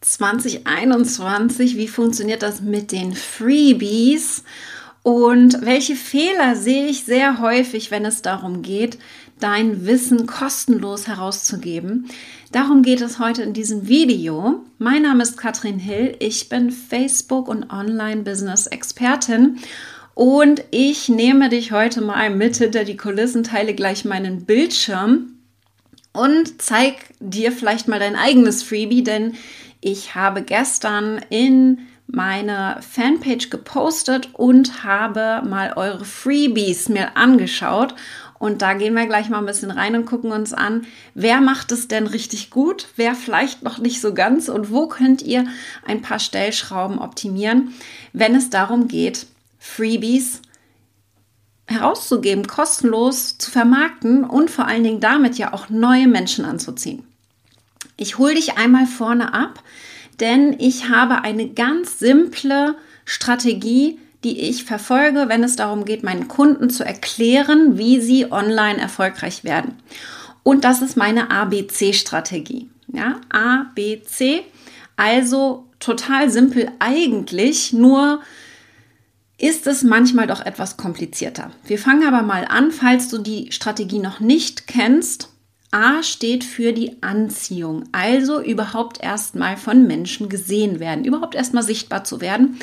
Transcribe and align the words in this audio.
2021. 0.00 1.76
Wie 1.76 1.88
funktioniert 1.88 2.42
das 2.42 2.60
mit 2.60 2.92
den 2.92 3.14
Freebies? 3.14 4.44
Und 5.02 5.64
welche 5.64 5.94
Fehler 5.94 6.56
sehe 6.56 6.86
ich 6.86 7.04
sehr 7.04 7.40
häufig, 7.40 7.90
wenn 7.90 8.04
es 8.04 8.22
darum 8.22 8.62
geht, 8.62 8.98
dein 9.38 9.86
Wissen 9.86 10.26
kostenlos 10.26 11.06
herauszugeben? 11.06 12.08
Darum 12.50 12.82
geht 12.82 13.00
es 13.00 13.18
heute 13.18 13.42
in 13.42 13.52
diesem 13.52 13.86
Video. 13.86 14.64
Mein 14.78 15.02
Name 15.02 15.22
ist 15.22 15.36
Katrin 15.36 15.78
Hill. 15.78 16.16
Ich 16.18 16.48
bin 16.48 16.70
Facebook- 16.70 17.48
und 17.48 17.70
Online-Business-Expertin. 17.70 19.58
Und 20.14 20.64
ich 20.70 21.08
nehme 21.08 21.50
dich 21.50 21.72
heute 21.72 22.00
mal 22.00 22.30
mit 22.30 22.56
hinter 22.56 22.84
die 22.84 22.96
Kulissen, 22.96 23.44
teile 23.44 23.74
gleich 23.74 24.04
meinen 24.04 24.46
Bildschirm 24.46 25.34
und 26.12 26.62
zeig 26.62 26.94
dir 27.20 27.52
vielleicht 27.52 27.86
mal 27.86 28.00
dein 28.00 28.16
eigenes 28.16 28.62
Freebie, 28.62 29.04
denn 29.04 29.34
ich 29.86 30.16
habe 30.16 30.42
gestern 30.42 31.20
in 31.30 31.78
meine 32.08 32.80
Fanpage 32.80 33.50
gepostet 33.50 34.30
und 34.32 34.82
habe 34.82 35.42
mal 35.48 35.74
eure 35.76 36.04
Freebies 36.04 36.88
mir 36.88 37.16
angeschaut. 37.16 37.94
Und 38.40 38.62
da 38.62 38.74
gehen 38.74 38.94
wir 38.94 39.06
gleich 39.06 39.28
mal 39.28 39.38
ein 39.38 39.46
bisschen 39.46 39.70
rein 39.70 39.94
und 39.94 40.04
gucken 40.04 40.32
uns 40.32 40.52
an, 40.52 40.86
wer 41.14 41.40
macht 41.40 41.70
es 41.70 41.86
denn 41.86 42.08
richtig 42.08 42.50
gut, 42.50 42.88
wer 42.96 43.14
vielleicht 43.14 43.62
noch 43.62 43.78
nicht 43.78 44.00
so 44.00 44.12
ganz 44.12 44.48
und 44.48 44.72
wo 44.72 44.88
könnt 44.88 45.22
ihr 45.22 45.46
ein 45.86 46.02
paar 46.02 46.18
Stellschrauben 46.18 46.98
optimieren, 46.98 47.72
wenn 48.12 48.34
es 48.34 48.50
darum 48.50 48.88
geht, 48.88 49.26
Freebies 49.60 50.42
herauszugeben, 51.68 52.48
kostenlos 52.48 53.38
zu 53.38 53.52
vermarkten 53.52 54.24
und 54.24 54.50
vor 54.50 54.66
allen 54.66 54.82
Dingen 54.82 55.00
damit 55.00 55.38
ja 55.38 55.52
auch 55.52 55.68
neue 55.68 56.08
Menschen 56.08 56.44
anzuziehen. 56.44 57.04
Ich 57.96 58.18
hole 58.18 58.34
dich 58.34 58.58
einmal 58.58 58.86
vorne 58.86 59.32
ab 59.34 59.62
denn 60.20 60.56
ich 60.58 60.88
habe 60.88 61.22
eine 61.22 61.48
ganz 61.48 61.98
simple 61.98 62.76
Strategie, 63.04 63.98
die 64.24 64.40
ich 64.40 64.64
verfolge, 64.64 65.28
wenn 65.28 65.44
es 65.44 65.56
darum 65.56 65.84
geht, 65.84 66.02
meinen 66.02 66.28
Kunden 66.28 66.70
zu 66.70 66.84
erklären, 66.84 67.78
wie 67.78 68.00
sie 68.00 68.32
online 68.32 68.78
erfolgreich 68.78 69.44
werden. 69.44 69.74
Und 70.42 70.64
das 70.64 70.80
ist 70.80 70.96
meine 70.96 71.30
ABC-Strategie. 71.30 72.70
Ja, 72.88 73.20
ABC, 73.28 74.42
also 74.96 75.66
total 75.80 76.30
simpel 76.30 76.70
eigentlich, 76.78 77.72
nur 77.72 78.20
ist 79.38 79.66
es 79.66 79.82
manchmal 79.82 80.26
doch 80.26 80.40
etwas 80.40 80.78
komplizierter. 80.78 81.50
Wir 81.66 81.78
fangen 81.78 82.06
aber 82.08 82.22
mal 82.22 82.46
an, 82.46 82.70
falls 82.70 83.08
du 83.08 83.18
die 83.18 83.52
Strategie 83.52 83.98
noch 83.98 84.18
nicht 84.18 84.66
kennst 84.66 85.28
A 85.70 86.02
steht 86.02 86.44
für 86.44 86.72
die 86.72 87.02
Anziehung, 87.02 87.84
also 87.92 88.40
überhaupt 88.40 89.02
erstmal 89.02 89.56
von 89.56 89.86
Menschen 89.86 90.28
gesehen 90.28 90.80
werden, 90.80 91.04
überhaupt 91.04 91.34
erstmal 91.34 91.62
sichtbar 91.62 92.04
zu 92.04 92.20
werden. 92.20 92.58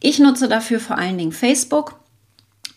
Ich 0.00 0.18
nutze 0.18 0.48
dafür 0.48 0.80
vor 0.80 0.98
allen 0.98 1.18
Dingen 1.18 1.32
Facebook. 1.32 2.00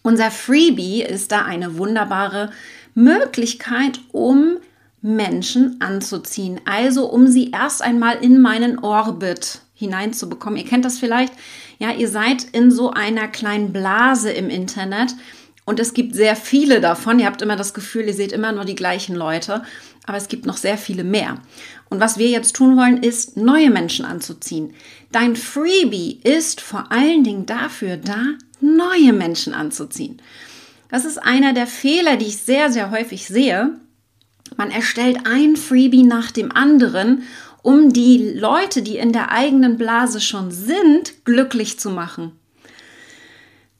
Unser 0.04 0.32
Freebie 0.32 1.02
ist 1.02 1.32
da 1.32 1.44
eine 1.46 1.78
wunderbare 1.78 2.52
Möglichkeit, 2.94 4.00
um 4.12 4.58
Menschen 5.02 5.82
anzuziehen, 5.82 6.62
also 6.66 7.10
um 7.10 7.28
sie 7.28 7.52
erst 7.52 7.82
einmal 7.82 8.18
in 8.22 8.42
meinen 8.42 8.80
Orbit 8.80 9.60
hineinzubekommen. 9.74 10.58
Ihr 10.58 10.66
kennt 10.66 10.86
das 10.86 11.00
vielleicht, 11.00 11.34
ja, 11.80 11.92
ihr 11.92 12.08
seid 12.08 12.44
in 12.52 12.72
so 12.72 12.92
einer 12.92 13.28
kleinen 13.28 13.74
Blase 13.74 14.32
im 14.32 14.50
Internet 14.50 15.16
und 15.66 15.80
es 15.80 15.94
gibt 15.94 16.16
sehr 16.16 16.36
viele 16.36 16.81
davon. 16.81 17.19
Ihr 17.19 17.25
habt 17.25 17.42
immer 17.42 17.56
das 17.56 17.73
Gefühl, 17.73 18.08
ihr 18.08 18.14
seht 18.14 18.31
immer 18.31 18.52
nur 18.52 18.66
die 18.66 18.75
gleichen 18.75 19.16
Leute, 19.16 19.64
aber 20.06 20.17
es 20.17 20.28
gibt 20.28 20.45
noch 20.45 20.58
sehr 20.58 20.78
viele 20.78 21.03
mehr. 21.03 21.38
Und 21.89 22.00
was 22.00 22.17
wir 22.17 22.28
jetzt 22.28 22.56
tun 22.56 22.75
wollen, 22.75 23.02
ist, 23.02 23.38
neue 23.38 23.69
Menschen 23.69 24.06
anzuziehen. 24.06 24.73
Dein 25.11 25.36
Freebie 25.36 26.19
ist 26.23 26.59
vor 26.59 26.91
allen 26.91 27.23
Dingen 27.23 27.45
dafür 27.45 27.97
da, 27.97 28.23
neue 28.59 29.14
Menschen 29.14 29.53
anzuziehen. 29.53 30.22
Das 30.90 31.06
ist 31.06 31.18
einer 31.18 31.53
der 31.53 31.68
Fehler, 31.68 32.18
die 32.18 32.25
ich 32.25 32.38
sehr, 32.38 32.72
sehr 32.72 32.91
häufig 32.91 33.28
sehe. 33.28 33.79
Man 34.57 34.72
erstellt 34.72 35.19
ein 35.25 35.56
Freebie 35.56 36.03
nach 36.03 36.31
dem 36.31 36.52
anderen, 36.52 37.23
um 37.62 37.94
die 37.94 38.34
Leute, 38.35 38.81
die 38.81 38.97
in 38.97 39.13
der 39.13 39.31
eigenen 39.31 39.78
Blase 39.78 40.19
schon 40.19 40.52
sind, 40.52 41.25
glücklich 41.25 41.79
zu 41.79 41.90
machen. 41.90 42.34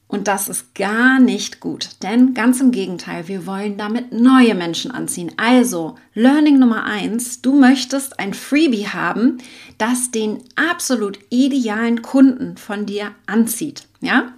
Und 0.06 0.28
das 0.28 0.48
ist 0.48 0.74
gar 0.74 1.18
nicht 1.18 1.60
gut, 1.60 2.02
denn 2.02 2.34
ganz 2.34 2.60
im 2.60 2.70
Gegenteil, 2.70 3.26
wir 3.26 3.46
wollen 3.46 3.78
damit 3.78 4.12
neue 4.12 4.54
Menschen 4.54 4.90
anziehen. 4.90 5.32
Also, 5.38 5.96
Learning 6.12 6.58
Nummer 6.58 6.84
eins: 6.84 7.40
du 7.40 7.58
möchtest 7.58 8.18
ein 8.20 8.34
Freebie 8.34 8.88
haben, 8.88 9.38
das 9.78 10.10
den 10.10 10.44
absolut 10.56 11.18
idealen 11.30 12.02
Kunden 12.02 12.56
von 12.56 12.86
dir 12.86 13.12
anzieht. 13.26 13.88
Ja? 14.00 14.34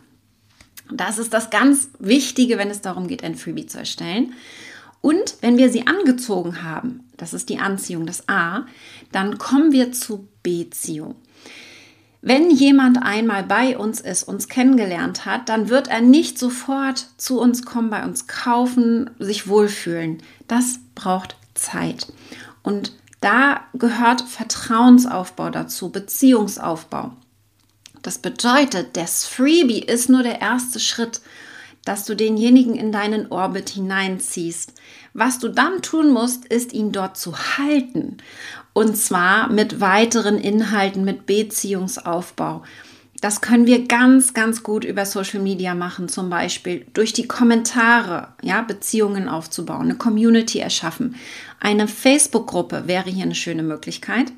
Das 0.91 1.19
ist 1.19 1.35
das 1.35 1.51
ganz 1.51 1.91
Wichtige, 1.99 2.59
wenn 2.59 2.71
es 2.71 2.81
darum 2.81 3.09
geht, 3.09 3.25
ein 3.25 3.35
Freebie 3.35 3.67
zu 3.67 3.79
erstellen. 3.79 4.35
Und 5.01 5.37
wenn 5.41 5.59
wir 5.59 5.71
sie 5.71 5.87
angezogen 5.87 6.63
haben, 6.63 7.01
das 7.17 7.35
ist 7.35 7.49
die 7.49 7.59
Anziehung, 7.59 8.07
das 8.07 8.29
A, 8.29 8.67
dann 9.13 9.39
kommen 9.39 9.73
wir 9.73 9.93
zu 9.93 10.29
Beziehung. 10.43 11.17
Wenn 12.27 12.51
jemand 12.51 13.01
einmal 13.05 13.45
bei 13.45 13.79
uns 13.79 14.01
ist, 14.01 14.25
uns 14.25 14.49
kennengelernt 14.49 15.27
hat, 15.27 15.49
dann 15.49 15.69
wird 15.69 15.87
er 15.87 16.01
nicht 16.01 16.41
sofort 16.41 17.07
zu 17.19 17.39
uns 17.39 17.65
kommen, 17.65 17.89
bei 17.89 18.03
uns 18.03 18.27
kaufen, 18.27 19.11
sich 19.21 19.47
wohlfühlen. 19.47 20.21
Das 20.49 20.81
braucht 20.97 21.37
Zeit. 21.55 22.13
Und 22.65 22.91
da 23.21 23.61
gehört 23.75 24.23
Vertrauensaufbau 24.23 25.51
dazu, 25.51 25.91
Beziehungsaufbau. 25.91 27.13
Das 28.03 28.19
bedeutet, 28.19 28.97
das 28.97 29.25
Freebie 29.25 29.85
ist 29.85 30.11
nur 30.11 30.25
der 30.25 30.41
erste 30.41 30.81
Schritt, 30.81 31.21
dass 31.87 32.05
du 32.05 32.15
denjenigen 32.15 32.75
in 32.75 32.93
deinen 32.93 33.31
Orbit 33.31 33.71
hineinziehst. 33.71 34.75
Was 35.15 35.39
du 35.39 35.49
dann 35.49 35.81
tun 35.81 36.13
musst, 36.13 36.45
ist 36.45 36.75
ihn 36.75 36.93
dort 36.93 37.17
zu 37.17 37.39
halten. 37.39 38.19
Und 38.75 38.99
zwar 38.99 39.51
mit 39.51 39.81
weiteren 39.81 40.37
Inhalten, 40.37 41.05
mit 41.05 41.25
Beziehungsaufbau. 41.25 42.65
Das 43.21 43.41
können 43.41 43.67
wir 43.67 43.87
ganz, 43.87 44.35
ganz 44.35 44.63
gut 44.63 44.85
über 44.85 45.07
Social 45.07 45.41
Media 45.41 45.75
machen, 45.75 46.09
zum 46.09 46.29
Beispiel 46.29 46.85
durch 46.93 47.13
die 47.13 47.27
Kommentare, 47.27 48.35
ja, 48.43 48.61
Beziehungen 48.63 49.29
aufzubauen, 49.29 49.83
eine 49.83 49.95
Community 49.95 50.59
erschaffen. 50.59 51.15
Eine 51.61 51.89
Facebook-Gruppe 51.89 52.83
wäre 52.87 53.09
hier 53.09 53.25
eine 53.25 53.35
schöne 53.35 53.63
Möglichkeit. 53.63 54.33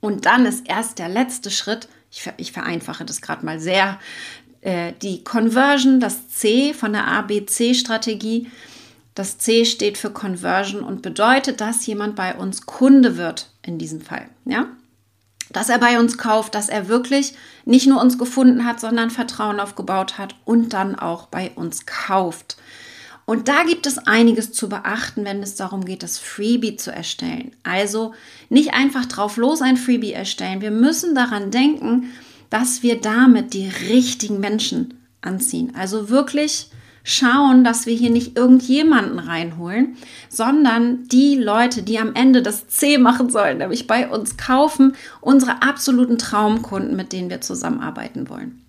Und 0.00 0.24
dann 0.24 0.46
ist 0.46 0.68
erst 0.68 0.98
der 0.98 1.08
letzte 1.08 1.50
Schritt, 1.50 1.88
ich, 2.10 2.30
ich 2.36 2.52
vereinfache 2.52 3.04
das 3.04 3.20
gerade 3.20 3.44
mal 3.44 3.58
sehr, 3.58 3.98
äh, 4.64 4.92
die 5.00 5.22
Conversion, 5.22 6.00
das 6.00 6.28
C 6.28 6.74
von 6.74 6.92
der 6.92 7.06
ABC-Strategie 7.06 8.48
das 9.14 9.38
C 9.38 9.64
steht 9.64 9.96
für 9.96 10.10
Conversion 10.10 10.82
und 10.82 11.02
bedeutet, 11.02 11.60
dass 11.60 11.86
jemand 11.86 12.16
bei 12.16 12.34
uns 12.34 12.66
Kunde 12.66 13.16
wird 13.16 13.48
in 13.62 13.78
diesem 13.78 14.00
Fall. 14.00 14.28
Ja? 14.44 14.66
Dass 15.52 15.68
er 15.68 15.78
bei 15.78 16.00
uns 16.00 16.18
kauft, 16.18 16.54
dass 16.54 16.68
er 16.68 16.88
wirklich 16.88 17.34
nicht 17.64 17.86
nur 17.86 18.00
uns 18.00 18.18
gefunden 18.18 18.64
hat, 18.64 18.80
sondern 18.80 19.10
Vertrauen 19.10 19.60
aufgebaut 19.60 20.18
hat 20.18 20.34
und 20.44 20.72
dann 20.72 20.96
auch 20.96 21.26
bei 21.26 21.52
uns 21.54 21.86
kauft. 21.86 22.56
Und 23.24 23.48
da 23.48 23.62
gibt 23.62 23.86
es 23.86 23.98
einiges 23.98 24.52
zu 24.52 24.68
beachten, 24.68 25.24
wenn 25.24 25.42
es 25.42 25.54
darum 25.54 25.84
geht, 25.84 26.02
das 26.02 26.18
Freebie 26.18 26.76
zu 26.76 26.92
erstellen. 26.92 27.52
Also 27.62 28.14
nicht 28.50 28.74
einfach 28.74 29.06
drauf 29.06 29.36
los 29.36 29.62
ein 29.62 29.76
Freebie 29.76 30.12
erstellen. 30.12 30.60
Wir 30.60 30.72
müssen 30.72 31.14
daran 31.14 31.50
denken, 31.50 32.12
dass 32.54 32.84
wir 32.84 33.00
damit 33.00 33.52
die 33.52 33.68
richtigen 33.90 34.38
Menschen 34.38 34.94
anziehen. 35.22 35.72
Also 35.76 36.08
wirklich 36.08 36.68
schauen, 37.02 37.64
dass 37.64 37.84
wir 37.84 37.96
hier 37.96 38.10
nicht 38.10 38.36
irgendjemanden 38.38 39.18
reinholen, 39.18 39.96
sondern 40.28 41.08
die 41.08 41.34
Leute, 41.34 41.82
die 41.82 41.98
am 41.98 42.14
Ende 42.14 42.42
das 42.42 42.68
C 42.68 42.96
machen 42.96 43.28
sollen, 43.28 43.58
nämlich 43.58 43.88
bei 43.88 44.08
uns 44.08 44.36
kaufen, 44.36 44.94
unsere 45.20 45.62
absoluten 45.62 46.16
Traumkunden, 46.16 46.94
mit 46.94 47.12
denen 47.12 47.28
wir 47.28 47.40
zusammenarbeiten 47.40 48.28
wollen. 48.28 48.60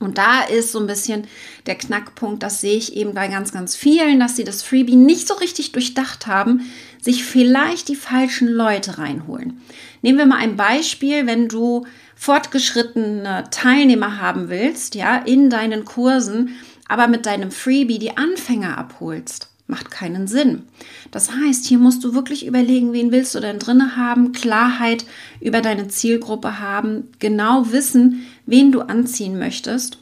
Und 0.00 0.18
da 0.18 0.42
ist 0.42 0.70
so 0.70 0.78
ein 0.78 0.86
bisschen 0.86 1.26
der 1.64 1.76
Knackpunkt, 1.76 2.42
das 2.42 2.60
sehe 2.60 2.76
ich 2.76 2.94
eben 2.94 3.14
bei 3.14 3.28
ganz, 3.28 3.52
ganz 3.52 3.74
vielen, 3.74 4.20
dass 4.20 4.36
sie 4.36 4.44
das 4.44 4.62
Freebie 4.62 4.96
nicht 4.96 5.26
so 5.26 5.34
richtig 5.34 5.72
durchdacht 5.72 6.26
haben, 6.26 6.60
sich 7.00 7.24
vielleicht 7.24 7.88
die 7.88 7.96
falschen 7.96 8.48
Leute 8.48 8.98
reinholen. 8.98 9.62
Nehmen 10.02 10.18
wir 10.18 10.26
mal 10.26 10.38
ein 10.38 10.56
Beispiel, 10.56 11.26
wenn 11.26 11.48
du 11.48 11.86
fortgeschrittene 12.18 13.44
Teilnehmer 13.52 14.20
haben 14.20 14.48
willst, 14.48 14.96
ja, 14.96 15.18
in 15.18 15.50
deinen 15.50 15.84
Kursen, 15.84 16.50
aber 16.88 17.06
mit 17.06 17.26
deinem 17.26 17.52
Freebie 17.52 18.00
die 18.00 18.16
Anfänger 18.16 18.76
abholst, 18.76 19.48
macht 19.68 19.92
keinen 19.92 20.26
Sinn. 20.26 20.64
Das 21.12 21.30
heißt, 21.30 21.64
hier 21.66 21.78
musst 21.78 22.02
du 22.02 22.14
wirklich 22.14 22.44
überlegen, 22.44 22.92
wen 22.92 23.12
willst 23.12 23.36
du 23.36 23.40
denn 23.40 23.60
drinne 23.60 23.96
haben, 23.96 24.32
Klarheit 24.32 25.06
über 25.40 25.60
deine 25.60 25.86
Zielgruppe 25.86 26.58
haben, 26.58 27.04
genau 27.20 27.70
wissen, 27.70 28.26
wen 28.46 28.72
du 28.72 28.80
anziehen 28.80 29.38
möchtest. 29.38 29.98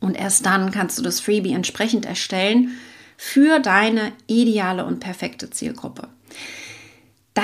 Und 0.00 0.14
erst 0.14 0.44
dann 0.44 0.70
kannst 0.72 0.98
du 0.98 1.02
das 1.02 1.20
Freebie 1.20 1.54
entsprechend 1.54 2.04
erstellen 2.04 2.72
für 3.16 3.60
deine 3.60 4.12
ideale 4.26 4.84
und 4.84 5.00
perfekte 5.00 5.48
Zielgruppe. 5.48 6.08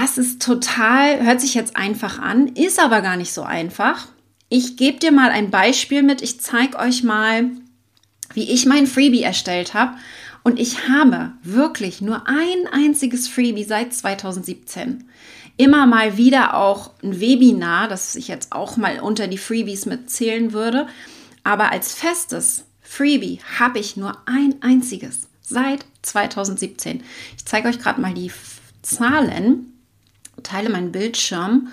Das 0.00 0.18
ist 0.18 0.42
total, 0.42 1.24
hört 1.24 1.40
sich 1.40 1.54
jetzt 1.54 1.76
einfach 1.76 2.18
an, 2.18 2.48
ist 2.48 2.80
aber 2.80 3.00
gar 3.00 3.16
nicht 3.16 3.32
so 3.32 3.44
einfach. 3.44 4.08
Ich 4.48 4.76
gebe 4.76 4.98
dir 4.98 5.12
mal 5.12 5.30
ein 5.30 5.52
Beispiel 5.52 6.02
mit. 6.02 6.20
Ich 6.20 6.40
zeige 6.40 6.80
euch 6.80 7.04
mal, 7.04 7.50
wie 8.32 8.50
ich 8.50 8.66
mein 8.66 8.88
Freebie 8.88 9.22
erstellt 9.22 9.72
habe. 9.72 9.94
Und 10.42 10.58
ich 10.58 10.88
habe 10.88 11.30
wirklich 11.44 12.00
nur 12.00 12.26
ein 12.26 12.66
einziges 12.72 13.28
Freebie 13.28 13.62
seit 13.62 13.94
2017. 13.94 15.04
Immer 15.58 15.86
mal 15.86 16.16
wieder 16.16 16.54
auch 16.56 16.90
ein 17.04 17.20
Webinar, 17.20 17.86
das 17.86 18.16
ich 18.16 18.26
jetzt 18.26 18.50
auch 18.50 18.76
mal 18.76 18.98
unter 18.98 19.28
die 19.28 19.38
Freebies 19.38 19.86
mitzählen 19.86 20.52
würde. 20.52 20.88
Aber 21.44 21.70
als 21.70 21.94
festes 21.94 22.64
Freebie 22.82 23.38
habe 23.60 23.78
ich 23.78 23.96
nur 23.96 24.16
ein 24.26 24.56
einziges 24.60 25.28
seit 25.40 25.84
2017. 26.02 27.04
Ich 27.36 27.44
zeige 27.44 27.68
euch 27.68 27.78
gerade 27.78 28.00
mal 28.00 28.12
die 28.12 28.32
Zahlen, 28.82 29.70
teile 30.44 30.70
meinen 30.70 30.92
Bildschirm 30.92 31.68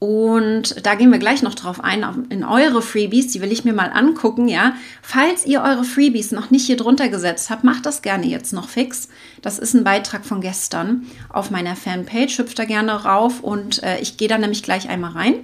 und 0.00 0.86
da 0.86 0.94
gehen 0.94 1.10
wir 1.10 1.18
gleich 1.18 1.42
noch 1.42 1.54
drauf 1.54 1.82
ein, 1.82 2.26
in 2.28 2.44
eure 2.44 2.82
Freebies, 2.82 3.32
die 3.32 3.40
will 3.40 3.50
ich 3.50 3.64
mir 3.64 3.72
mal 3.72 3.90
angucken, 3.90 4.46
ja. 4.46 4.74
Falls 5.02 5.44
ihr 5.44 5.60
eure 5.60 5.82
Freebies 5.82 6.30
noch 6.30 6.50
nicht 6.50 6.66
hier 6.66 6.76
drunter 6.76 7.08
gesetzt 7.08 7.50
habt, 7.50 7.64
macht 7.64 7.84
das 7.84 8.00
gerne 8.00 8.26
jetzt 8.26 8.52
noch 8.52 8.68
fix. 8.68 9.08
Das 9.42 9.58
ist 9.58 9.74
ein 9.74 9.82
Beitrag 9.82 10.24
von 10.24 10.40
gestern 10.40 11.06
auf 11.30 11.50
meiner 11.50 11.74
Fanpage, 11.74 12.38
hüpft 12.38 12.60
da 12.60 12.64
gerne 12.64 12.92
rauf 12.92 13.40
und 13.40 13.82
äh, 13.82 13.98
ich 13.98 14.16
gehe 14.16 14.28
da 14.28 14.38
nämlich 14.38 14.62
gleich 14.62 14.88
einmal 14.88 15.12
rein 15.12 15.34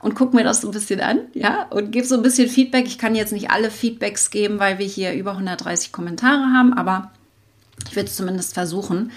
und 0.00 0.14
gucke 0.14 0.36
mir 0.36 0.44
das 0.44 0.60
so 0.60 0.68
ein 0.68 0.72
bisschen 0.72 1.00
an, 1.00 1.20
ja, 1.32 1.62
und 1.70 1.90
gebe 1.90 2.06
so 2.06 2.14
ein 2.14 2.22
bisschen 2.22 2.50
Feedback. 2.50 2.86
Ich 2.86 2.98
kann 2.98 3.14
jetzt 3.14 3.32
nicht 3.32 3.50
alle 3.50 3.70
Feedbacks 3.70 4.30
geben, 4.30 4.58
weil 4.58 4.78
wir 4.78 4.86
hier 4.86 5.14
über 5.14 5.32
130 5.32 5.92
Kommentare 5.92 6.52
haben, 6.52 6.74
aber 6.74 7.10
ich 7.88 7.96
würde 7.96 8.08
es 8.10 8.16
zumindest 8.16 8.52
versuchen. 8.52 9.12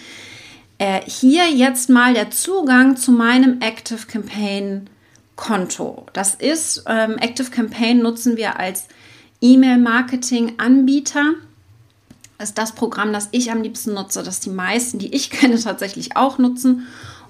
Äh, 0.82 1.02
hier 1.06 1.48
jetzt 1.48 1.92
mal 1.92 2.16
der 2.16 2.32
Zugang 2.32 2.98
zu 2.98 3.12
meinem 3.12 3.62
Active 3.62 4.08
Campaign 4.08 4.90
Konto. 5.36 6.08
Das 6.14 6.34
ist, 6.34 6.86
ähm, 6.88 7.20
Active 7.20 7.52
Campaign 7.52 8.00
nutzen 8.00 8.36
wir 8.36 8.58
als 8.60 8.88
E-Mail-Marketing-Anbieter. 9.42 11.34
Das 12.40 12.50
ist 12.50 12.58
das 12.58 12.72
Programm, 12.72 13.14
das 13.14 13.30
ich 13.30 13.52
am 13.52 13.62
liebsten 13.62 13.94
nutze, 13.94 14.24
das 14.24 14.40
die 14.40 14.50
meisten, 14.50 14.98
die 14.98 15.14
ich 15.14 15.30
kenne, 15.32 15.60
tatsächlich 15.60 16.18
auch 16.18 16.40
nutzen. 16.40 16.88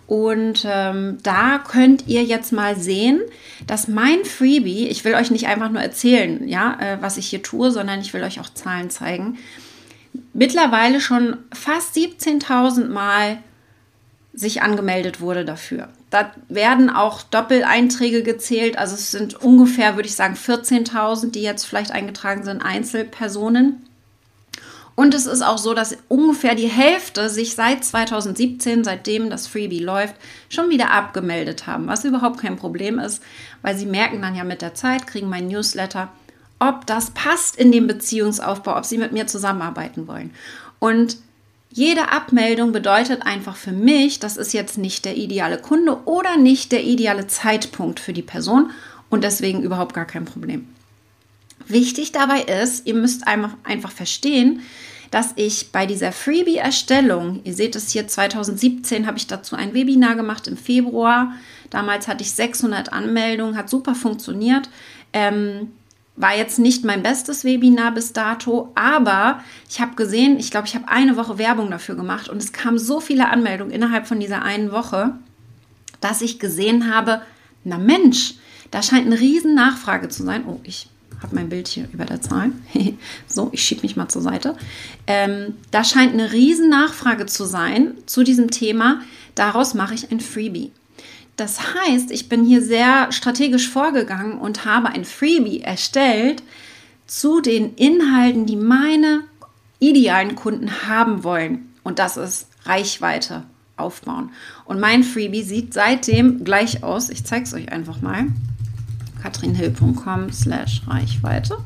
Und 0.07 0.65
ähm, 0.65 1.17
da 1.21 1.57
könnt 1.57 2.07
ihr 2.07 2.23
jetzt 2.23 2.53
mal 2.53 2.79
sehen, 2.79 3.19
dass 3.67 3.89
mein 3.89 4.23
Freebie, 4.23 4.87
ich 4.87 5.03
will 5.03 5.15
euch 5.15 5.29
nicht 5.29 5.47
einfach 5.47 5.69
nur 5.69 5.81
erzählen, 5.81 6.47
ja, 6.47 6.77
äh, 6.79 7.01
was 7.01 7.17
ich 7.17 7.27
hier 7.27 7.43
tue, 7.43 7.69
sondern 7.71 7.99
ich 7.99 8.13
will 8.13 8.23
euch 8.23 8.39
auch 8.39 8.53
Zahlen 8.53 8.89
zeigen 8.89 9.39
mittlerweile 10.33 11.01
schon 11.01 11.37
fast 11.53 11.95
17.000 11.95 12.87
Mal 12.87 13.37
sich 14.33 14.61
angemeldet 14.61 15.19
wurde 15.19 15.43
dafür. 15.43 15.89
Da 16.09 16.31
werden 16.47 16.89
auch 16.89 17.21
Doppeleinträge 17.21 18.23
gezählt. 18.23 18.77
Also 18.77 18.95
es 18.95 19.11
sind 19.11 19.35
ungefähr, 19.41 19.95
würde 19.95 20.07
ich 20.07 20.15
sagen, 20.15 20.35
14.000, 20.35 21.31
die 21.31 21.41
jetzt 21.41 21.65
vielleicht 21.65 21.91
eingetragen 21.91 22.43
sind, 22.43 22.61
Einzelpersonen. 22.61 23.85
Und 24.95 25.13
es 25.13 25.25
ist 25.25 25.41
auch 25.41 25.57
so, 25.57 25.73
dass 25.73 25.97
ungefähr 26.09 26.53
die 26.53 26.67
Hälfte 26.67 27.29
sich 27.29 27.55
seit 27.55 27.83
2017, 27.83 28.83
seitdem 28.83 29.29
das 29.29 29.47
Freebie 29.47 29.79
läuft, 29.79 30.15
schon 30.49 30.69
wieder 30.69 30.91
abgemeldet 30.91 31.65
haben, 31.65 31.87
was 31.87 32.03
überhaupt 32.03 32.39
kein 32.39 32.57
Problem 32.57 32.99
ist, 32.99 33.23
weil 33.61 33.75
sie 33.77 33.85
merken 33.85 34.21
dann 34.21 34.35
ja 34.35 34.43
mit 34.43 34.61
der 34.61 34.75
Zeit, 34.75 35.07
kriegen 35.07 35.29
mein 35.29 35.47
Newsletter, 35.47 36.09
ob 36.61 36.85
das 36.85 37.09
passt 37.11 37.55
in 37.55 37.71
dem 37.71 37.87
Beziehungsaufbau, 37.87 38.77
ob 38.77 38.85
sie 38.85 38.99
mit 38.99 39.11
mir 39.11 39.25
zusammenarbeiten 39.25 40.07
wollen. 40.07 40.31
Und 40.79 41.17
jede 41.71 42.11
Abmeldung 42.11 42.71
bedeutet 42.71 43.25
einfach 43.25 43.55
für 43.55 43.71
mich, 43.71 44.19
das 44.19 44.37
ist 44.37 44.53
jetzt 44.53 44.77
nicht 44.77 45.03
der 45.05 45.17
ideale 45.17 45.57
Kunde 45.57 46.03
oder 46.05 46.37
nicht 46.37 46.71
der 46.71 46.83
ideale 46.83 47.25
Zeitpunkt 47.27 47.99
für 47.99 48.13
die 48.13 48.21
Person 48.21 48.69
und 49.09 49.23
deswegen 49.23 49.63
überhaupt 49.63 49.95
gar 49.95 50.05
kein 50.05 50.25
Problem. 50.25 50.67
Wichtig 51.67 52.11
dabei 52.11 52.41
ist, 52.41 52.85
ihr 52.85 52.93
müsst 52.93 53.25
einfach, 53.27 53.91
verstehen, 53.91 54.61
dass 55.09 55.31
ich 55.37 55.71
bei 55.71 55.85
dieser 55.85 56.11
Freebie-Erstellung, 56.11 57.41
ihr 57.43 57.53
seht 57.53 57.75
es 57.75 57.89
hier 57.89 58.07
2017, 58.07 59.07
habe 59.07 59.17
ich 59.17 59.27
dazu 59.27 59.55
ein 59.55 59.73
Webinar 59.73 60.15
gemacht 60.15 60.47
im 60.47 60.57
Februar. 60.57 61.33
Damals 61.69 62.07
hatte 62.07 62.23
ich 62.23 62.31
600 62.31 62.93
Anmeldungen, 62.93 63.57
hat 63.57 63.69
super 63.69 63.95
funktioniert. 63.95 64.69
Ähm, 65.13 65.71
war 66.15 66.35
jetzt 66.35 66.59
nicht 66.59 66.83
mein 66.83 67.03
bestes 67.03 67.43
Webinar 67.43 67.93
bis 67.93 68.13
dato, 68.13 68.71
aber 68.75 69.41
ich 69.69 69.79
habe 69.79 69.95
gesehen, 69.95 70.37
ich 70.39 70.51
glaube, 70.51 70.67
ich 70.67 70.75
habe 70.75 70.87
eine 70.87 71.15
Woche 71.15 71.37
Werbung 71.37 71.71
dafür 71.71 71.95
gemacht 71.95 72.29
und 72.29 72.37
es 72.37 72.51
kamen 72.51 72.77
so 72.77 72.99
viele 72.99 73.29
Anmeldungen 73.29 73.73
innerhalb 73.73 74.07
von 74.07 74.19
dieser 74.19 74.43
einen 74.43 74.71
Woche, 74.71 75.15
dass 76.01 76.21
ich 76.21 76.39
gesehen 76.39 76.93
habe, 76.93 77.21
na 77.63 77.77
Mensch, 77.77 78.35
da 78.71 78.81
scheint 78.81 79.05
eine 79.05 79.19
riesen 79.19 79.55
Nachfrage 79.55 80.09
zu 80.09 80.23
sein. 80.23 80.45
Oh, 80.47 80.59
ich 80.63 80.89
habe 81.21 81.35
mein 81.35 81.49
Bild 81.49 81.67
hier 81.67 81.87
über 81.93 82.05
der 82.05 82.21
Zahl. 82.21 82.51
so, 83.27 83.49
ich 83.51 83.63
schiebe 83.63 83.83
mich 83.83 83.95
mal 83.95 84.07
zur 84.09 84.21
Seite. 84.21 84.55
Ähm, 85.07 85.55
da 85.69 85.83
scheint 85.83 86.13
eine 86.13 86.31
riesen 86.31 86.69
Nachfrage 86.69 87.25
zu 87.25 87.45
sein 87.45 87.93
zu 88.05 88.23
diesem 88.23 88.49
Thema. 88.49 89.01
Daraus 89.35 89.73
mache 89.73 89.93
ich 89.93 90.11
ein 90.11 90.19
Freebie. 90.19 90.71
Das 91.41 91.73
heißt, 91.73 92.11
ich 92.11 92.29
bin 92.29 92.45
hier 92.45 92.61
sehr 92.61 93.11
strategisch 93.11 93.67
vorgegangen 93.67 94.37
und 94.37 94.63
habe 94.63 94.89
ein 94.89 95.05
Freebie 95.05 95.61
erstellt 95.61 96.43
zu 97.07 97.41
den 97.41 97.73
Inhalten, 97.73 98.45
die 98.45 98.55
meine 98.55 99.21
idealen 99.79 100.35
Kunden 100.35 100.87
haben 100.87 101.23
wollen. 101.23 101.73
Und 101.81 101.97
das 101.97 102.15
ist 102.15 102.47
Reichweite 102.65 103.45
aufbauen. 103.75 104.29
Und 104.65 104.79
mein 104.79 105.03
Freebie 105.03 105.41
sieht 105.41 105.73
seitdem 105.73 106.43
gleich 106.43 106.83
aus. 106.83 107.09
Ich 107.09 107.23
zeige 107.23 107.45
es 107.45 107.55
euch 107.55 107.71
einfach 107.71 108.01
mal. 108.01 108.27
katrinhill.com 109.23 110.31
slash 110.31 110.83
Reichweite. 110.85 111.57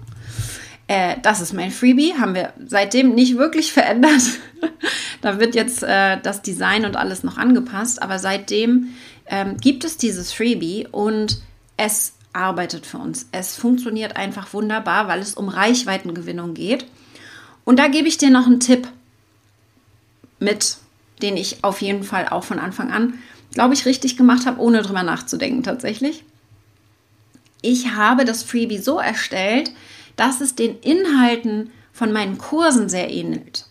Äh, 0.88 1.18
das 1.21 1.42
ist 1.42 1.51
mein 1.51 1.71
Freebie, 1.71 2.13
haben 2.18 2.33
wir 2.33 2.54
seitdem 2.66 3.13
nicht 3.13 3.38
wirklich 3.38 3.74
verändert. 3.74 4.21
da 5.21 5.38
wird 5.38 5.54
jetzt 5.54 5.83
äh, 5.83 6.18
das 6.21 6.44
Design 6.44 6.86
und 6.86 6.95
alles 6.95 7.24
noch 7.24 7.38
angepasst, 7.38 8.01
aber 8.01 8.19
seitdem 8.19 8.88
ähm, 9.27 9.57
gibt 9.57 9.83
es 9.83 9.98
dieses 9.98 10.31
Freebie 10.31 10.88
und 10.92 11.42
es 11.77 12.13
arbeitet 12.33 12.86
für 12.86 12.98
uns. 12.98 13.27
Es 13.31 13.56
funktioniert 13.56 14.18
einfach 14.18 14.54
wunderbar, 14.54 15.07
weil 15.07 15.19
es 15.19 15.36
um 15.36 15.50
Reichweitengewinnung 15.50 16.54
geht. 16.54 16.86
Und 17.63 17.80
da 17.80 17.88
gebe 17.88 18.07
ich 18.07 18.18
dir 18.18 18.30
noch 18.30 18.45
einen 18.45 18.60
Tipp 18.60 18.88
mit, 20.39 20.77
den 21.22 21.38
ich 21.38 21.63
auf 21.63 21.81
jeden 21.81 22.04
Fall 22.04 22.27
auch 22.27 22.44
von 22.44 22.60
Anfang 22.60 22.92
an, 22.92 23.19
glaube 23.54 23.74
ich, 23.74 23.86
richtig 23.86 24.18
gemacht 24.18 24.45
habe, 24.45 24.62
ohne 24.62 24.81
drüber 24.81 25.04
nachzudenken 25.04 25.63
tatsächlich. 25.63 26.24
Ich 27.61 27.92
habe 27.95 28.26
das 28.26 28.44
Freebie 28.44 28.78
so 28.78 29.00
erstellt, 29.00 29.71
dass 30.18 30.42
es 30.42 30.56
den 30.56 30.78
Inhalten 30.80 31.71
von 31.92 32.11
meinen 32.11 32.38
Kursen 32.38 32.90
sehr 32.90 33.09
ähnelt. 33.09 33.66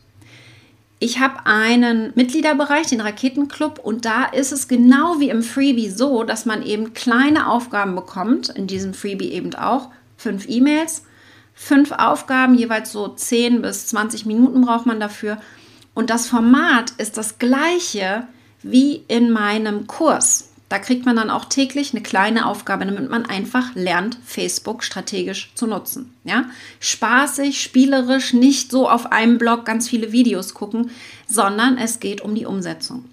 Ich 1.04 1.20
habe 1.20 1.44
einen 1.44 2.12
Mitgliederbereich, 2.14 2.86
den 2.86 3.02
Raketenclub, 3.02 3.78
und 3.78 4.06
da 4.06 4.24
ist 4.24 4.52
es 4.52 4.68
genau 4.68 5.20
wie 5.20 5.28
im 5.28 5.42
Freebie 5.42 5.90
so, 5.90 6.24
dass 6.24 6.46
man 6.46 6.62
eben 6.62 6.94
kleine 6.94 7.50
Aufgaben 7.50 7.94
bekommt, 7.94 8.48
in 8.48 8.66
diesem 8.66 8.94
Freebie 8.94 9.30
eben 9.32 9.54
auch, 9.54 9.90
fünf 10.16 10.48
E-Mails, 10.48 11.04
fünf 11.52 11.92
Aufgaben, 11.92 12.54
jeweils 12.54 12.90
so 12.90 13.06
10 13.06 13.60
bis 13.60 13.88
20 13.88 14.24
Minuten 14.24 14.62
braucht 14.62 14.86
man 14.86 14.98
dafür. 14.98 15.36
Und 15.92 16.08
das 16.08 16.26
Format 16.26 16.92
ist 16.92 17.18
das 17.18 17.38
gleiche 17.38 18.26
wie 18.62 19.04
in 19.06 19.30
meinem 19.30 19.86
Kurs. 19.86 20.53
Da 20.68 20.78
kriegt 20.78 21.04
man 21.04 21.14
dann 21.14 21.30
auch 21.30 21.44
täglich 21.44 21.92
eine 21.92 22.02
kleine 22.02 22.46
Aufgabe, 22.46 22.86
damit 22.86 23.10
man 23.10 23.26
einfach 23.26 23.74
lernt, 23.74 24.18
Facebook 24.24 24.82
strategisch 24.82 25.52
zu 25.54 25.66
nutzen. 25.66 26.14
Ja? 26.24 26.46
Spaßig, 26.80 27.60
spielerisch, 27.60 28.32
nicht 28.32 28.70
so 28.70 28.88
auf 28.88 29.12
einem 29.12 29.38
Blog 29.38 29.66
ganz 29.66 29.88
viele 29.88 30.10
Videos 30.10 30.54
gucken, 30.54 30.90
sondern 31.28 31.76
es 31.78 32.00
geht 32.00 32.22
um 32.22 32.34
die 32.34 32.46
Umsetzung. 32.46 33.04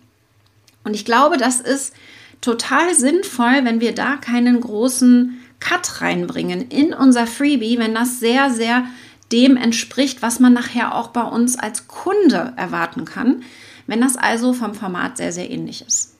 Und 0.84 0.96
ich 0.96 1.05
glaube, 1.05 1.38
das 1.38 1.60
ist 1.60 1.93
total 2.39 2.96
sinnvoll, 2.96 3.63
wenn 3.63 3.81
wir 3.81 3.93
da 3.93 4.15
keinen 4.15 4.60
großen 4.62 5.38
Cut 5.60 6.01
reinbringen 6.01 6.70
in 6.70 6.93
unser 6.93 7.27
Freebie, 7.27 7.77
wenn 7.77 7.93
das 7.93 8.20
sehr, 8.20 8.50
sehr 8.50 8.86
dem 9.31 9.58
entspricht, 9.58 10.22
was 10.22 10.39
man 10.39 10.53
nachher 10.53 10.96
auch 10.96 11.10
bei 11.10 11.24
uns 11.24 11.58
als 11.58 11.88
Kunde 11.88 12.53
erwarten 12.58 13.05
kann, 13.05 13.43
wenn 13.88 14.01
das 14.01 14.17
also 14.17 14.53
vom 14.53 14.74
Format 14.74 15.17
sehr, 15.17 15.31
sehr 15.31 15.50
ähnlich 15.50 15.86
ist. 15.86 16.11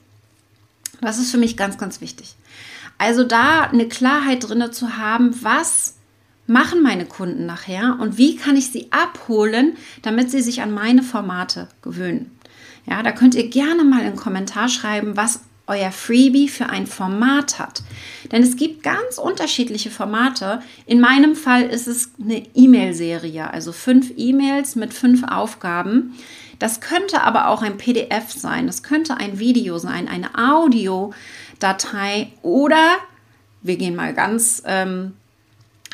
Das 1.02 1.18
ist 1.18 1.32
für 1.32 1.38
mich 1.38 1.58
ganz, 1.58 1.78
ganz 1.78 2.02
wichtig. 2.02 2.36
Also 2.98 3.24
da 3.24 3.64
eine 3.64 3.88
Klarheit 3.88 4.48
drinne 4.48 4.72
zu 4.72 4.98
haben, 4.98 5.36
was 5.44 5.96
machen 6.48 6.84
meine 6.84 7.06
Kunden 7.06 7.46
nachher 7.46 7.98
und 8.00 8.18
wie 8.18 8.36
kann 8.36 8.56
ich 8.56 8.72
sie 8.72 8.92
abholen, 8.92 9.78
damit 10.02 10.30
sie 10.30 10.42
sich 10.42 10.62
an 10.62 10.72
meine 10.72 11.02
Formate 11.02 11.68
gewöhnen. 11.82 12.32
Ja, 12.86 13.02
da 13.04 13.12
könnt 13.12 13.36
ihr 13.36 13.48
gerne 13.48 13.84
mal 13.84 14.02
einen 14.02 14.16
Kommentar 14.16 14.68
schreiben, 14.70 15.16
was 15.16 15.42
euer 15.68 15.92
Freebie 15.92 16.50
für 16.50 16.68
ein 16.68 16.88
Format 16.88 17.60
hat. 17.60 17.84
Denn 18.32 18.44
es 18.44 18.58
gibt 18.58 18.84
ganz 18.84 19.18
unterschiedliche 19.18 19.90
Formate. 19.90 20.62
In 20.86 21.00
meinem 21.00 21.36
Fall 21.36 21.64
ist 21.64 21.88
es 21.88 22.12
eine 22.22 22.44
E-Mail-Serie, 22.54 23.52
also 23.52 23.72
fünf 23.72 24.12
E-Mails 24.18 24.76
mit 24.76 24.94
fünf 24.94 25.24
Aufgaben, 25.24 26.14
Das 26.62 26.80
könnte 26.80 27.24
aber 27.24 27.48
auch 27.48 27.64
ein 27.64 27.78
PDF 27.80 28.32
sein, 28.32 28.68
das 28.68 28.84
könnte 28.84 29.18
ein 29.18 29.40
Video 29.40 29.80
sein, 29.80 30.08
eine 30.08 30.38
Audiodatei 30.38 32.32
oder 32.44 32.98
wir 33.64 33.78
gehen 33.78 33.96
mal 33.96 34.14
ganz, 34.14 34.62
ähm, 34.68 35.14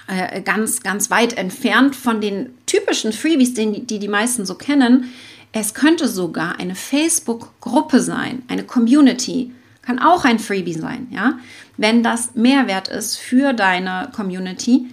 äh, 0.08 0.42
ganz, 0.42 0.84
ganz 0.84 1.10
weit 1.10 1.38
entfernt 1.38 1.96
von 1.96 2.20
den 2.20 2.50
typischen 2.66 3.14
Freebies, 3.14 3.54
die, 3.54 3.86
die 3.86 3.98
die 3.98 4.10
meisten 4.10 4.46
so 4.46 4.56
kennen. 4.56 5.10
Es 5.54 5.74
könnte 5.74 6.10
sogar 6.10 6.60
eine 6.60 6.76
Facebook-Gruppe 6.76 8.02
sein, 8.02 8.44
eine 8.50 8.64
Community, 8.66 9.54
kann 9.84 10.00
auch 10.00 10.26
ein 10.26 10.38
Freebie 10.38 10.74
sein, 10.74 11.08
ja. 11.12 11.40
Wenn 11.78 12.04
das 12.04 12.36
Mehrwert 12.36 12.90
ist 12.90 13.16
für 13.16 13.54
deine 13.54 14.10
Community, 14.14 14.88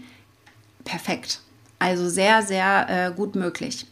perfekt. 0.85 1.41
Also 1.81 2.09
sehr, 2.09 2.43
sehr 2.43 2.87
äh, 2.89 3.13
gut 3.13 3.35
möglich. 3.35 3.87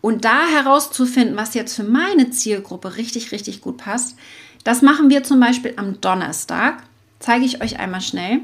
Und 0.00 0.24
da 0.24 0.46
herauszufinden, 0.46 1.36
was 1.36 1.54
jetzt 1.54 1.74
für 1.74 1.84
meine 1.84 2.30
Zielgruppe 2.30 2.96
richtig, 2.96 3.32
richtig 3.32 3.60
gut 3.60 3.78
passt, 3.78 4.16
das 4.64 4.82
machen 4.82 5.10
wir 5.10 5.24
zum 5.24 5.40
Beispiel 5.40 5.74
am 5.76 6.00
Donnerstag. 6.00 6.82
Zeige 7.20 7.44
ich 7.44 7.62
euch 7.62 7.78
einmal 7.78 8.00
schnell. 8.00 8.40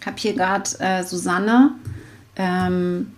Ich 0.00 0.06
habe 0.06 0.16
hier 0.18 0.34
gerade 0.34 0.70
äh, 0.80 1.02
Susanne, 1.04 1.72
ähm, 2.36 3.12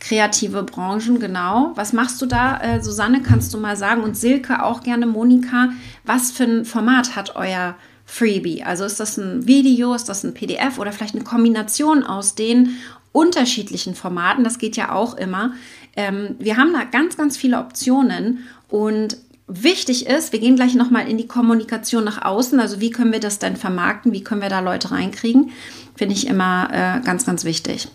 kreative 0.00 0.62
Branchen, 0.62 1.18
genau. 1.18 1.72
Was 1.74 1.92
machst 1.92 2.20
du 2.20 2.26
da, 2.26 2.60
äh, 2.60 2.82
Susanne? 2.82 3.22
Kannst 3.22 3.54
du 3.54 3.58
mal 3.58 3.76
sagen? 3.76 4.02
Und 4.02 4.16
Silke 4.16 4.62
auch 4.62 4.82
gerne, 4.82 5.06
Monika. 5.06 5.70
Was 6.04 6.30
für 6.30 6.44
ein 6.44 6.64
Format 6.64 7.16
hat 7.16 7.36
euer 7.36 7.76
Freebie? 8.04 8.62
Also 8.62 8.84
ist 8.84 9.00
das 9.00 9.16
ein 9.16 9.46
Video, 9.46 9.94
ist 9.94 10.08
das 10.08 10.24
ein 10.24 10.34
PDF 10.34 10.78
oder 10.78 10.92
vielleicht 10.92 11.14
eine 11.14 11.24
Kombination 11.24 12.02
aus 12.02 12.34
den 12.34 12.76
unterschiedlichen 13.12 13.94
Formaten? 13.94 14.44
Das 14.44 14.58
geht 14.58 14.76
ja 14.76 14.92
auch 14.92 15.14
immer. 15.14 15.52
Ähm, 15.96 16.36
wir 16.38 16.56
haben 16.56 16.72
da 16.72 16.84
ganz, 16.84 17.16
ganz 17.16 17.36
viele 17.36 17.58
Optionen 17.58 18.46
und 18.68 19.16
wichtig 19.48 20.06
ist, 20.06 20.32
wir 20.32 20.40
gehen 20.40 20.56
gleich 20.56 20.74
nochmal 20.74 21.08
in 21.08 21.18
die 21.18 21.26
Kommunikation 21.26 22.04
nach 22.04 22.24
außen. 22.24 22.58
Also 22.60 22.80
wie 22.80 22.90
können 22.90 23.12
wir 23.12 23.20
das 23.20 23.38
denn 23.38 23.56
vermarkten? 23.56 24.12
Wie 24.12 24.24
können 24.24 24.42
wir 24.42 24.48
da 24.48 24.60
Leute 24.60 24.90
reinkriegen? 24.90 25.52
Finde 25.96 26.14
ich 26.14 26.26
immer 26.26 26.68
äh, 26.72 27.00
ganz, 27.04 27.24
ganz 27.24 27.44
wichtig. 27.44 27.88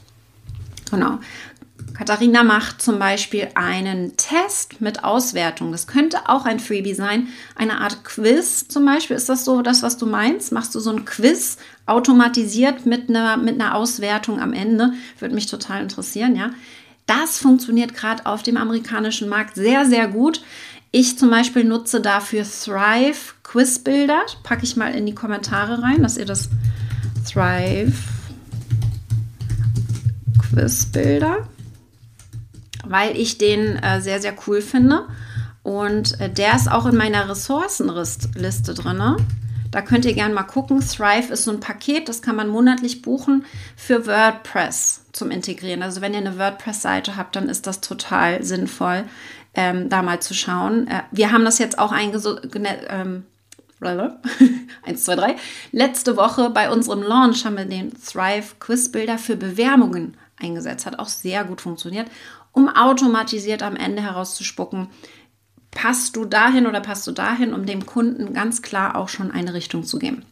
Genau. 0.89 1.19
Katharina 1.93 2.43
macht 2.43 2.81
zum 2.81 2.99
Beispiel 2.99 3.49
einen 3.53 4.17
Test 4.17 4.81
mit 4.81 5.03
Auswertung. 5.03 5.71
Das 5.71 5.87
könnte 5.87 6.29
auch 6.29 6.45
ein 6.45 6.59
Freebie 6.59 6.93
sein. 6.93 7.27
Eine 7.55 7.79
Art 7.79 8.03
Quiz 8.03 8.67
zum 8.67 8.85
Beispiel. 8.85 9.15
Ist 9.15 9.29
das 9.29 9.45
so 9.45 9.61
das, 9.61 9.83
was 9.83 9.97
du 9.97 10.05
meinst? 10.05 10.51
Machst 10.51 10.73
du 10.73 10.79
so 10.79 10.89
ein 10.89 11.05
Quiz 11.05 11.57
automatisiert 11.85 12.85
mit 12.85 13.09
einer, 13.09 13.37
mit 13.37 13.61
einer 13.61 13.75
Auswertung 13.75 14.39
am 14.39 14.53
Ende? 14.53 14.93
Würde 15.19 15.35
mich 15.35 15.45
total 15.47 15.83
interessieren, 15.83 16.35
ja. 16.35 16.51
Das 17.19 17.39
funktioniert 17.39 17.93
gerade 17.93 18.25
auf 18.25 18.43
dem 18.43 18.57
amerikanischen 18.57 19.27
Markt 19.27 19.55
sehr, 19.55 19.85
sehr 19.85 20.07
gut. 20.07 20.41
Ich 20.91 21.17
zum 21.17 21.29
Beispiel 21.29 21.63
nutze 21.63 22.01
dafür 22.01 22.43
Thrive 22.43 23.33
Quizbilder. 23.43 24.21
Packe 24.43 24.63
ich 24.63 24.75
mal 24.75 24.93
in 24.93 25.05
die 25.05 25.15
Kommentare 25.15 25.81
rein, 25.81 26.03
dass 26.03 26.17
ihr 26.17 26.25
das 26.25 26.49
Thrive 27.25 27.93
Quizbilder 30.39 31.47
weil 32.91 33.17
ich 33.17 33.37
den 33.37 33.77
äh, 33.77 34.01
sehr, 34.01 34.21
sehr 34.21 34.33
cool 34.47 34.61
finde. 34.61 35.07
Und 35.63 36.19
äh, 36.19 36.29
der 36.29 36.55
ist 36.55 36.71
auch 36.71 36.85
in 36.85 36.97
meiner 36.97 37.29
Ressourcenliste 37.29 38.73
drin. 38.73 39.15
Da 39.71 39.81
könnt 39.81 40.05
ihr 40.05 40.13
gerne 40.13 40.33
mal 40.33 40.43
gucken. 40.43 40.81
Thrive 40.81 41.31
ist 41.31 41.45
so 41.45 41.51
ein 41.51 41.61
Paket, 41.61 42.09
das 42.09 42.21
kann 42.21 42.35
man 42.35 42.49
monatlich 42.49 43.01
buchen 43.01 43.45
für 43.75 44.05
WordPress 44.05 45.05
zum 45.13 45.31
Integrieren. 45.31 45.81
Also 45.81 46.01
wenn 46.01 46.13
ihr 46.13 46.19
eine 46.19 46.37
WordPress-Seite 46.37 47.15
habt, 47.15 47.35
dann 47.35 47.49
ist 47.49 47.67
das 47.67 47.81
total 47.81 48.43
sinnvoll, 48.43 49.05
ähm, 49.53 49.89
da 49.89 50.01
mal 50.01 50.21
zu 50.21 50.33
schauen. 50.33 50.87
Äh, 50.87 51.03
wir 51.11 51.31
haben 51.31 51.45
das 51.45 51.57
jetzt 51.57 51.79
auch 51.79 51.91
eingesucht. 51.91 52.49
Ähm, 52.89 53.23
1, 53.81 55.03
2, 55.05 55.15
3. 55.15 55.35
Letzte 55.71 56.15
Woche 56.17 56.51
bei 56.51 56.69
unserem 56.69 57.01
Launch 57.01 57.45
haben 57.45 57.57
wir 57.57 57.65
den 57.65 57.91
Thrive 57.93 58.55
Quiz 58.59 58.91
Builder 58.91 59.17
für 59.17 59.35
Bewerbungen 59.35 60.17
eingesetzt. 60.39 60.85
Hat 60.85 60.99
auch 60.99 61.07
sehr 61.07 61.45
gut 61.45 61.61
funktioniert 61.61 62.07
um 62.51 62.69
automatisiert 62.69 63.63
am 63.63 63.75
Ende 63.75 64.01
herauszuspucken, 64.01 64.87
passt 65.71 66.15
du 66.15 66.25
dahin 66.25 66.67
oder 66.67 66.81
passt 66.81 67.07
du 67.07 67.11
dahin, 67.11 67.53
um 67.53 67.65
dem 67.65 67.85
Kunden 67.85 68.33
ganz 68.33 68.61
klar 68.61 68.95
auch 68.95 69.09
schon 69.09 69.31
eine 69.31 69.53
Richtung 69.53 69.83
zu 69.83 69.99
geben. 69.99 70.23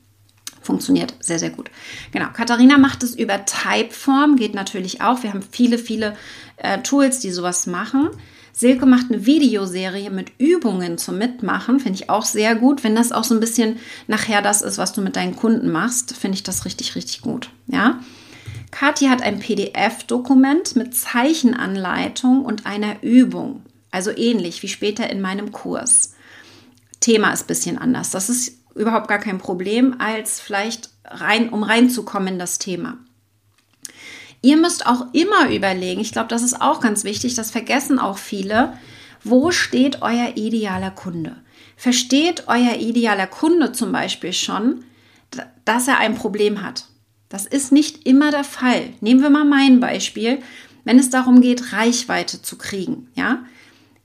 Funktioniert 0.62 1.16
sehr, 1.20 1.40
sehr 1.40 1.50
gut. 1.50 1.72
Genau, 2.12 2.28
Katharina 2.34 2.78
macht 2.78 3.02
es 3.04 3.16
über 3.16 3.46
Typeform, 3.46 4.36
geht 4.36 4.54
natürlich 4.54 5.02
auch. 5.02 5.24
Wir 5.24 5.32
haben 5.32 5.42
viele, 5.42 5.78
viele 5.78 6.16
äh, 6.58 6.80
Tools, 6.80 7.20
die 7.20 7.32
sowas 7.32 7.66
machen. 7.66 8.10
Silke 8.52 8.86
macht 8.86 9.10
eine 9.10 9.26
Videoserie 9.26 10.10
mit 10.10 10.34
Übungen 10.38 10.98
zum 10.98 11.18
Mitmachen, 11.18 11.80
finde 11.80 11.98
ich 11.98 12.10
auch 12.10 12.26
sehr 12.26 12.56
gut. 12.56 12.84
Wenn 12.84 12.94
das 12.94 13.14
auch 13.14 13.24
so 13.24 13.34
ein 13.34 13.40
bisschen 13.40 13.78
nachher 14.08 14.42
das 14.42 14.62
ist, 14.62 14.78
was 14.78 14.92
du 14.92 15.02
mit 15.02 15.16
deinen 15.16 15.38
Kunden 15.38 15.72
machst, 15.72 16.16
finde 16.16 16.36
ich 16.36 16.44
das 16.44 16.66
richtig, 16.66 16.96
richtig 16.96 17.22
gut. 17.22 17.52
Ja. 17.68 18.00
Kathi 18.72 19.06
hat 19.06 19.22
ein 19.22 19.40
PDF-Dokument 19.40 20.76
mit 20.76 20.94
Zeichenanleitung 20.94 22.44
und 22.44 22.66
einer 22.66 23.02
Übung. 23.02 23.64
Also 23.92 24.12
ähnlich 24.16 24.62
wie 24.64 24.68
später 24.68 25.10
in 25.10 25.22
meinem 25.22 25.52
Kurs. 25.52 26.14
Thema 27.00 27.32
ist 27.32 27.44
ein 27.44 27.48
bisschen 27.48 27.78
anders. 27.78 28.12
Das 28.12 28.30
ist 28.30 28.60
überhaupt 28.76 29.08
gar 29.08 29.20
kein 29.20 29.38
Problem, 29.38 29.96
als 30.00 30.40
vielleicht 30.40 30.90
rein, 31.06 31.50
um 31.50 31.64
reinzukommen 31.64 32.34
in 32.34 32.40
das 32.40 32.60
Thema. 32.60 32.98
Ihr 34.42 34.58
müsst 34.58 34.86
auch 34.86 35.14
immer 35.14 35.50
überlegen, 35.50 36.00
ich 36.00 36.12
glaube, 36.12 36.30
das 36.30 36.44
ist 36.44 36.62
auch 36.62 36.80
ganz 36.80 37.04
wichtig, 37.04 37.36
das 37.36 37.52
vergessen 37.52 38.00
auch 38.00 38.18
viele, 38.18 38.74
wo 39.24 39.52
steht 39.52 40.02
euer 40.02 40.34
idealer 40.36 40.92
Kunde? 40.92 41.36
Versteht 41.76 42.44
euer 42.48 42.76
idealer 42.80 43.28
Kunde 43.28 43.74
zum 43.74 43.92
Beispiel 43.92 44.34
schon, 44.34 44.86
dass 45.66 45.88
er 45.88 45.98
ein 45.98 46.16
Problem 46.16 46.64
hat? 46.64 46.86
Das 47.28 47.46
ist 47.46 47.72
nicht 47.72 48.06
immer 48.08 48.32
der 48.32 48.44
Fall. 48.44 48.94
Nehmen 49.02 49.22
wir 49.22 49.30
mal 49.30 49.46
mein 49.46 49.80
Beispiel, 49.80 50.40
wenn 50.84 51.00
es 51.00 51.10
darum 51.10 51.42
geht, 51.42 51.74
Reichweite 51.74 52.42
zu 52.42 52.58
kriegen. 52.58 53.10
Ja, 53.16 53.44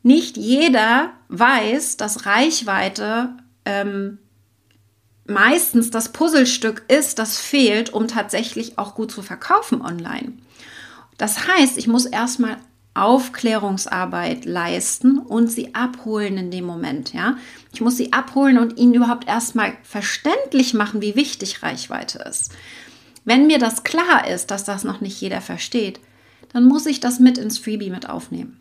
nicht 0.04 0.37
jeder 0.37 1.12
weiß, 1.28 1.96
dass 1.96 2.26
Reichweite 2.26 3.30
ähm, 3.64 4.18
meistens 5.26 5.90
das 5.90 6.12
Puzzlestück 6.12 6.84
ist, 6.88 7.18
das 7.18 7.38
fehlt, 7.38 7.92
um 7.92 8.06
tatsächlich 8.06 8.78
auch 8.78 8.94
gut 8.94 9.11
zu 9.11 9.23
verkaufen 9.23 9.80
online. 9.80 10.34
Das 11.16 11.49
heißt, 11.49 11.78
ich 11.78 11.88
muss 11.88 12.04
erstmal 12.04 12.58
Aufklärungsarbeit 12.92 14.44
leisten 14.44 15.18
und 15.18 15.49
sie 15.49 15.75
abholen 15.75 16.37
in 16.37 16.50
dem 16.50 16.66
Moment, 16.66 17.14
ja. 17.14 17.38
Ich 17.73 17.80
muss 17.80 17.96
sie 17.96 18.12
abholen 18.12 18.58
und 18.58 18.78
ihnen 18.78 18.94
überhaupt 18.94 19.26
erstmal 19.26 19.73
verständlich 19.82 20.75
machen, 20.75 21.00
wie 21.00 21.16
wichtig 21.16 21.62
Reichweite 21.62 22.18
ist. 22.28 22.52
Wenn 23.25 23.46
mir 23.46 23.58
das 23.58 23.84
klar 23.84 24.28
ist, 24.28 24.50
dass 24.50 24.64
das 24.64 24.84
noch 24.84 25.00
nicht 25.00 25.18
jeder 25.18 25.40
versteht, 25.40 25.99
dann 26.52 26.66
muss 26.66 26.84
ich 26.84 27.00
das 27.00 27.18
mit 27.20 27.38
ins 27.38 27.58
Freebie 27.58 27.90
mit 27.90 28.08
aufnehmen. 28.08 28.61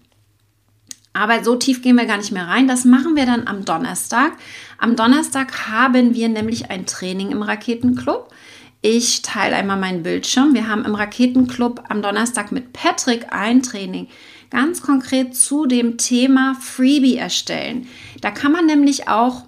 Aber 1.14 1.44
so 1.44 1.56
tief 1.56 1.82
gehen 1.82 1.96
wir 1.96 2.06
gar 2.06 2.18
nicht 2.18 2.32
mehr 2.32 2.48
rein. 2.48 2.68
Das 2.68 2.86
machen 2.86 3.16
wir 3.16 3.26
dann 3.26 3.48
am 3.48 3.66
Donnerstag. 3.66 4.34
Am 4.80 4.96
Donnerstag 4.96 5.70
haben 5.70 6.16
wir 6.16 6.28
nämlich 6.28 6.72
ein 6.72 6.86
Training 6.86 7.32
im 7.32 7.44
Raketenclub. 7.44 8.30
Ich 8.82 9.22
teile 9.22 9.56
einmal 9.56 9.78
meinen 9.78 10.04
Bildschirm. 10.04 10.54
Wir 10.54 10.68
haben 10.68 10.84
im 10.86 10.96
Raketenclub 10.96 11.84
am 11.88 12.02
Donnerstag 12.02 12.52
mit 12.52 12.74
Patrick 12.74 13.28
ein 13.32 13.62
Training 13.62 14.08
ganz 14.50 14.82
konkret 14.82 15.36
zu 15.36 15.66
dem 15.66 15.98
Thema 15.98 16.56
Freebie 16.62 17.18
erstellen. 17.18 17.88
Da 18.22 18.30
kann 18.30 18.52
man 18.52 18.66
nämlich 18.66 19.08
auch 19.08 19.44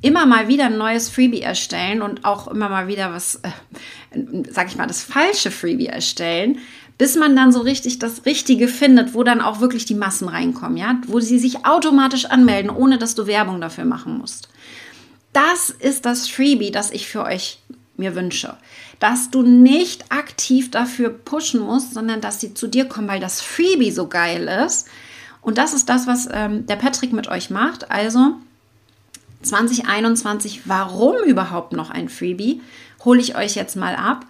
immer 0.00 0.26
mal 0.26 0.48
wieder 0.48 0.66
ein 0.66 0.78
neues 0.78 1.08
Freebie 1.08 1.42
erstellen 1.42 2.02
und 2.02 2.24
auch 2.24 2.48
immer 2.48 2.68
mal 2.68 2.88
wieder 2.88 3.12
was, 3.12 3.36
äh, 3.36 4.18
sag 4.50 4.66
ich 4.68 4.76
mal, 4.76 4.88
das 4.88 5.04
falsche 5.04 5.50
Freebie 5.50 5.86
erstellen, 5.86 6.58
bis 7.02 7.16
man 7.16 7.34
dann 7.34 7.50
so 7.50 7.58
richtig 7.58 7.98
das 7.98 8.26
Richtige 8.26 8.68
findet, 8.68 9.12
wo 9.12 9.24
dann 9.24 9.40
auch 9.40 9.58
wirklich 9.58 9.84
die 9.84 9.96
Massen 9.96 10.28
reinkommen, 10.28 10.76
ja, 10.76 11.00
wo 11.08 11.18
sie 11.18 11.40
sich 11.40 11.66
automatisch 11.66 12.26
anmelden, 12.26 12.70
ohne 12.70 12.96
dass 12.96 13.16
du 13.16 13.26
Werbung 13.26 13.60
dafür 13.60 13.84
machen 13.84 14.18
musst. 14.18 14.48
Das 15.32 15.70
ist 15.70 16.06
das 16.06 16.28
Freebie, 16.28 16.70
das 16.70 16.92
ich 16.92 17.08
für 17.08 17.24
euch 17.24 17.58
mir 17.96 18.14
wünsche. 18.14 18.56
Dass 19.00 19.32
du 19.32 19.42
nicht 19.42 20.12
aktiv 20.12 20.70
dafür 20.70 21.10
pushen 21.10 21.58
musst, 21.58 21.92
sondern 21.92 22.20
dass 22.20 22.38
sie 22.38 22.54
zu 22.54 22.68
dir 22.68 22.84
kommen, 22.84 23.08
weil 23.08 23.18
das 23.18 23.40
Freebie 23.40 23.90
so 23.90 24.06
geil 24.06 24.46
ist. 24.64 24.86
Und 25.40 25.58
das 25.58 25.74
ist 25.74 25.88
das, 25.88 26.06
was 26.06 26.28
ähm, 26.32 26.66
der 26.68 26.76
Patrick 26.76 27.12
mit 27.12 27.26
euch 27.26 27.50
macht. 27.50 27.90
Also 27.90 28.36
2021, 29.42 30.68
warum 30.68 31.16
überhaupt 31.26 31.72
noch 31.72 31.90
ein 31.90 32.08
Freebie? 32.08 32.60
Hole 33.04 33.20
ich 33.20 33.34
euch 33.34 33.56
jetzt 33.56 33.74
mal 33.74 33.96
ab. 33.96 34.24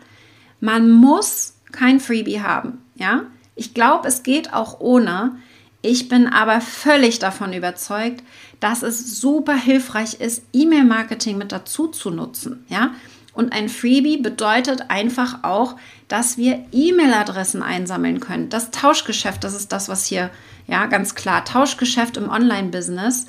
Man 0.59 0.91
muss 0.91 1.52
kein 1.73 2.01
Freebie 2.01 2.41
haben, 2.41 2.83
ja? 2.95 3.25
Ich 3.55 3.75
glaube, 3.75 4.09
es 4.09 4.23
geht 4.23 4.55
auch 4.55 4.81
ohne. 4.81 5.37
Ich 5.83 6.09
bin 6.09 6.29
aber 6.29 6.61
völlig 6.61 7.19
davon 7.19 7.53
überzeugt, 7.53 8.23
dass 8.61 8.83
es 8.83 9.21
super 9.21 9.57
hilfreich 9.57 10.21
ist, 10.21 10.45
E-Mail-Marketing 10.53 11.37
mit 11.37 11.53
dazu 11.53 11.89
zu 11.89 12.11
nutzen. 12.11 12.65
Ja? 12.69 12.95
Und 13.35 13.53
ein 13.53 13.69
Freebie 13.69 14.19
bedeutet 14.19 14.91
einfach 14.91 15.43
auch, 15.43 15.77
dass 16.09 16.37
wir 16.37 16.65
E-Mail-Adressen 16.71 17.63
einsammeln 17.63 18.21
können. 18.21 18.49
Das 18.49 18.71
Tauschgeschäft, 18.71 19.43
das 19.43 19.55
ist 19.55 19.73
das, 19.73 19.89
was 19.89 20.07
hier 20.07 20.31
ja 20.67 20.87
ganz 20.87 21.15
klar 21.15 21.45
Tauschgeschäft 21.45 22.17
im 22.17 22.29
Online-Business. 22.29 23.27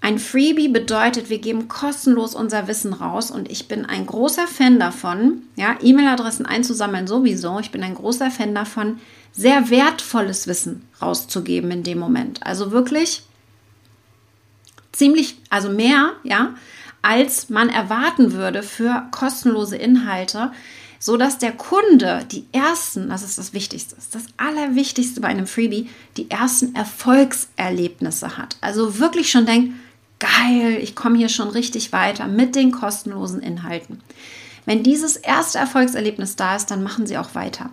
Ein 0.00 0.18
Freebie 0.18 0.68
bedeutet, 0.68 1.28
wir 1.28 1.38
geben 1.38 1.66
kostenlos 1.66 2.34
unser 2.34 2.68
Wissen 2.68 2.92
raus 2.92 3.30
und 3.30 3.50
ich 3.50 3.66
bin 3.66 3.84
ein 3.84 4.06
großer 4.06 4.46
Fan 4.46 4.78
davon, 4.78 5.42
ja, 5.56 5.76
E-Mail-Adressen 5.82 6.46
einzusammeln 6.46 7.06
sowieso. 7.08 7.58
Ich 7.58 7.72
bin 7.72 7.82
ein 7.82 7.94
großer 7.94 8.30
Fan 8.30 8.54
davon, 8.54 9.00
sehr 9.32 9.70
wertvolles 9.70 10.46
Wissen 10.46 10.82
rauszugeben 11.02 11.70
in 11.70 11.82
dem 11.82 11.98
Moment. 11.98 12.44
Also 12.46 12.70
wirklich 12.70 13.22
ziemlich, 14.92 15.36
also 15.50 15.68
mehr, 15.68 16.12
ja, 16.22 16.54
als 17.02 17.48
man 17.48 17.68
erwarten 17.68 18.32
würde 18.32 18.62
für 18.62 19.06
kostenlose 19.10 19.76
Inhalte, 19.76 20.52
so 21.00 21.16
dass 21.16 21.38
der 21.38 21.52
Kunde 21.52 22.24
die 22.30 22.46
ersten, 22.52 23.08
das 23.08 23.22
ist 23.22 23.38
das 23.38 23.52
Wichtigste, 23.52 23.96
das 24.10 24.24
Allerwichtigste 24.36 25.20
bei 25.20 25.28
einem 25.28 25.46
Freebie, 25.46 25.88
die 26.16 26.30
ersten 26.30 26.74
Erfolgserlebnisse 26.74 28.36
hat. 28.36 28.56
Also 28.60 28.98
wirklich 28.98 29.30
schon 29.30 29.46
denkt, 29.46 29.74
geil, 30.18 30.78
ich 30.80 30.94
komme 30.94 31.16
hier 31.16 31.28
schon 31.28 31.48
richtig 31.48 31.92
weiter 31.92 32.26
mit 32.26 32.54
den 32.54 32.72
kostenlosen 32.72 33.40
Inhalten. 33.40 34.00
Wenn 34.66 34.82
dieses 34.82 35.16
erste 35.16 35.58
Erfolgserlebnis 35.58 36.36
da 36.36 36.56
ist, 36.56 36.70
dann 36.70 36.82
machen 36.82 37.06
Sie 37.06 37.16
auch 37.16 37.34
weiter. 37.34 37.70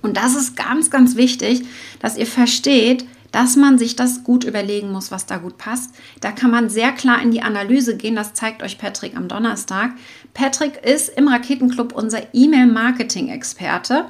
Und 0.00 0.16
das 0.16 0.34
ist 0.34 0.56
ganz, 0.56 0.90
ganz 0.90 1.16
wichtig, 1.16 1.64
dass 2.00 2.16
ihr 2.16 2.26
versteht, 2.26 3.04
dass 3.30 3.56
man 3.56 3.78
sich 3.78 3.96
das 3.96 4.24
gut 4.24 4.44
überlegen 4.44 4.92
muss, 4.92 5.10
was 5.10 5.26
da 5.26 5.38
gut 5.38 5.56
passt. 5.56 5.94
Da 6.20 6.32
kann 6.32 6.50
man 6.50 6.68
sehr 6.68 6.92
klar 6.92 7.22
in 7.22 7.30
die 7.30 7.42
Analyse 7.42 7.96
gehen. 7.96 8.14
Das 8.14 8.34
zeigt 8.34 8.62
euch 8.62 8.78
Patrick 8.78 9.16
am 9.16 9.28
Donnerstag. 9.28 9.92
Patrick 10.34 10.84
ist 10.84 11.08
im 11.08 11.28
Raketenclub 11.28 11.92
unser 11.94 12.34
E-Mail-Marketing-Experte 12.34 14.06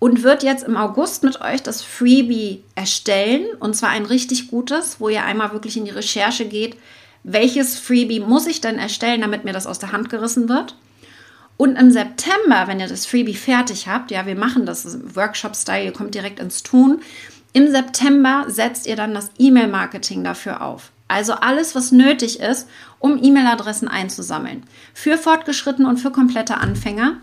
und 0.00 0.24
wird 0.24 0.42
jetzt 0.42 0.64
im 0.64 0.76
August 0.76 1.22
mit 1.22 1.40
euch 1.40 1.62
das 1.62 1.82
Freebie 1.82 2.64
erstellen. 2.74 3.44
Und 3.60 3.76
zwar 3.76 3.90
ein 3.90 4.06
richtig 4.06 4.48
gutes, 4.48 4.96
wo 4.98 5.08
ihr 5.08 5.24
einmal 5.24 5.52
wirklich 5.52 5.76
in 5.76 5.84
die 5.84 5.92
Recherche 5.92 6.46
geht, 6.46 6.76
welches 7.22 7.78
Freebie 7.78 8.18
muss 8.18 8.46
ich 8.46 8.60
denn 8.60 8.78
erstellen, 8.78 9.20
damit 9.20 9.44
mir 9.44 9.52
das 9.52 9.66
aus 9.66 9.78
der 9.78 9.92
Hand 9.92 10.08
gerissen 10.08 10.48
wird. 10.48 10.74
Und 11.58 11.76
im 11.76 11.90
September, 11.90 12.66
wenn 12.66 12.80
ihr 12.80 12.88
das 12.88 13.04
Freebie 13.04 13.34
fertig 13.34 13.86
habt, 13.86 14.10
ja, 14.10 14.24
wir 14.24 14.36
machen 14.36 14.64
das 14.64 14.98
Workshop-Style, 15.14 15.84
ihr 15.84 15.92
kommt 15.92 16.14
direkt 16.14 16.40
ins 16.40 16.62
Tun. 16.62 17.02
Im 17.52 17.70
September 17.70 18.46
setzt 18.48 18.86
ihr 18.86 18.96
dann 18.96 19.12
das 19.12 19.30
E-Mail-Marketing 19.38 20.24
dafür 20.24 20.62
auf. 20.62 20.92
Also 21.08 21.34
alles, 21.34 21.74
was 21.74 21.92
nötig 21.92 22.40
ist, 22.40 22.66
um 23.00 23.22
E-Mail-Adressen 23.22 23.88
einzusammeln. 23.88 24.62
Für 24.94 25.18
Fortgeschrittene 25.18 25.86
und 25.86 25.98
für 25.98 26.10
komplette 26.10 26.56
Anfänger 26.56 27.18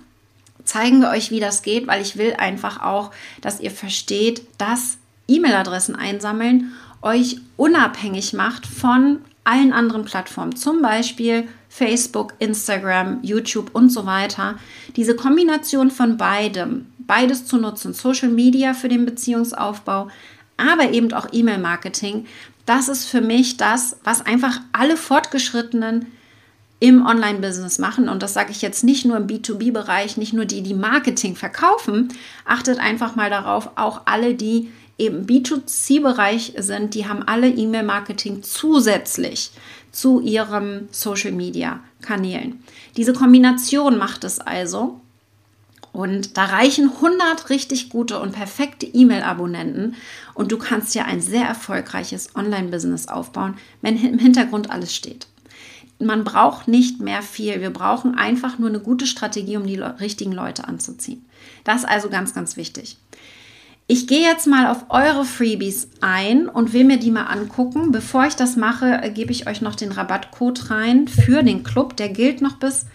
zeigen 0.67 1.01
wir 1.01 1.09
euch, 1.09 1.31
wie 1.31 1.39
das 1.39 1.62
geht, 1.62 1.88
weil 1.88 2.01
ich 2.01 2.17
will 2.17 2.33
einfach 2.38 2.81
auch, 2.81 3.12
dass 3.41 3.59
ihr 3.59 3.71
versteht, 3.71 4.43
dass 4.57 4.97
E-Mail-Adressen 5.27 5.95
einsammeln 5.95 6.71
euch 7.01 7.38
unabhängig 7.57 8.33
macht 8.33 8.65
von 8.65 9.19
allen 9.43 9.71
anderen 9.71 10.03
Plattformen, 10.03 10.55
zum 10.55 10.81
Beispiel 10.81 11.47
Facebook, 11.69 12.33
Instagram, 12.39 13.19
YouTube 13.21 13.69
und 13.74 13.89
so 13.89 14.05
weiter. 14.05 14.55
Diese 14.95 15.15
Kombination 15.15 15.89
von 15.89 16.17
beidem, 16.17 16.88
beides 17.00 17.45
zu 17.45 17.57
nutzen, 17.57 17.93
Social 17.93 18.29
Media 18.29 18.74
für 18.74 18.89
den 18.89 19.05
Beziehungsaufbau, 19.05 20.09
aber 20.57 20.91
eben 20.91 21.13
auch 21.13 21.27
E-Mail-Marketing, 21.31 22.25
das 22.65 22.89
ist 22.89 23.05
für 23.05 23.21
mich 23.21 23.55
das, 23.55 23.97
was 24.03 24.25
einfach 24.25 24.59
alle 24.74 24.97
Fortgeschrittenen 24.97 26.07
im 26.79 27.05
Online-Business 27.05 27.79
machen. 27.79 28.07
Und 28.07 28.22
das 28.22 28.34
sage 28.34 28.51
ich 28.51 28.62
jetzt 28.62 28.84
nicht 28.84 29.05
nur 29.05 29.17
im 29.17 29.27
B2B-Bereich, 29.27 30.17
nicht 30.17 30.34
nur 30.34 30.46
die, 30.46 30.62
die 30.62 30.74
Marketing 30.74 31.36
verkaufen. 31.36 32.10
Achtet 32.46 32.79
einfach 32.79 33.15
mal 33.15 33.29
darauf, 33.29 33.72
auch 33.75 34.01
alle, 34.05 34.36
die 34.36 34.72
eben 34.98 35.25
B2C-Bereich 35.25 36.53
sind, 36.57 36.93
die 36.93 37.07
haben 37.07 37.24
alle 37.24 37.50
E-Mail-Marketing 37.50 38.43
zusätzlich 38.43 39.51
zu 39.91 40.19
ihren 40.19 40.89
Social-Media-Kanälen. 40.91 42.63
Diese 42.96 43.13
Kombination 43.13 43.98
macht 43.98 44.24
es 44.24 44.39
also. 44.39 45.01
Und 45.93 46.38
da 46.38 46.46
reichen 46.46 46.91
100 46.91 47.49
richtig 47.49 47.89
gute 47.89 48.19
und 48.19 48.34
perfekte 48.34 48.86
E-Mail-Abonnenten 48.86 49.95
und 50.36 50.51
du 50.51 50.60
kannst 50.60 50.93
ja 50.93 51.06
ein 51.06 51.21
sehr 51.21 51.45
erfolgreiches 51.45 52.36
Online-Business 52.36 53.08
aufbauen, 53.08 53.56
wenn 53.82 53.97
im 54.06 54.19
Hintergrund 54.19 54.69
alles 54.69 54.93
steht. 54.93 55.25
Man 55.99 56.23
braucht 56.23 56.67
nicht 56.67 56.99
mehr 56.99 57.21
viel. 57.21 57.60
Wir 57.60 57.71
brauchen 57.71 58.15
einfach 58.15 58.60
nur 58.60 58.69
eine 58.69 58.79
gute 58.79 59.07
Strategie, 59.07 59.57
um 59.57 59.65
die 59.65 59.79
richtigen 59.79 60.31
Leute 60.31 60.67
anzuziehen. 60.67 61.25
Das 61.63 61.81
ist 61.81 61.89
also 61.89 62.10
ganz, 62.10 62.33
ganz 62.33 62.55
wichtig. 62.55 62.97
Ich 63.89 64.05
gehe 64.05 64.21
jetzt 64.21 64.47
mal 64.47 64.67
auf 64.67 64.86
eure 64.89 65.23
Freebies 65.23 65.88
ein 66.01 66.49
und 66.49 66.73
will 66.73 66.83
mir 66.83 66.97
die 66.97 67.10
mal 67.10 67.23
angucken. 67.23 67.93
Bevor 67.93 68.25
ich 68.25 68.36
das 68.36 68.57
mache, 68.57 68.99
äh, 69.01 69.10
gebe 69.10 69.31
ich 69.31 69.47
euch 69.47 69.62
noch 69.62 69.75
den 69.75 69.93
Rabattcode 69.93 70.69
rein 70.69 71.07
für 71.07 71.41
den 71.41 71.63
Club. 71.63 71.95
Der 71.95 72.10
gilt 72.10 72.41
noch 72.41 72.57
bis 72.57 72.86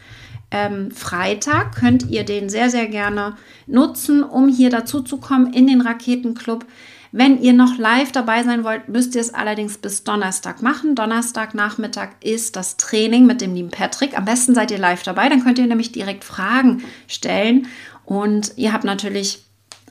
ähm, 0.51 0.91
Freitag. 0.91 1.75
Könnt 1.75 2.11
ihr 2.11 2.25
den 2.25 2.51
sehr, 2.51 2.69
sehr 2.69 2.89
gerne 2.89 3.37
nutzen, 3.67 4.23
um 4.23 4.49
hier 4.49 4.69
dazu 4.69 5.01
zu 5.01 5.17
kommen 5.17 5.55
in 5.55 5.67
den 5.67 5.81
Raketenclub. 5.81 6.67
Wenn 7.15 7.43
ihr 7.43 7.53
noch 7.53 7.77
live 7.77 8.11
dabei 8.11 8.43
sein 8.43 8.65
wollt, 8.65 8.89
müsst 8.89 9.15
ihr 9.15 9.21
es 9.21 9.35
allerdings 9.35 9.77
bis 9.77 10.03
Donnerstag 10.03 10.63
machen. 10.63 10.95
Donnerstagnachmittag 10.95 12.09
ist 12.23 12.57
das 12.57 12.79
Training 12.79 13.27
mit 13.27 13.43
dem 13.43 13.55
lieben 13.55 13.71
Patrick. 13.71 14.17
Am 14.17 14.25
besten 14.25 14.55
seid 14.55 14.71
ihr 14.71 14.79
live 14.79 15.03
dabei, 15.03 15.29
dann 15.29 15.45
könnt 15.45 15.59
ihr 15.59 15.67
nämlich 15.67 15.93
direkt 15.93 16.25
Fragen 16.25 16.83
stellen. 17.07 17.69
Und 18.07 18.53
ihr 18.57 18.73
habt 18.73 18.85
natürlich 18.85 19.45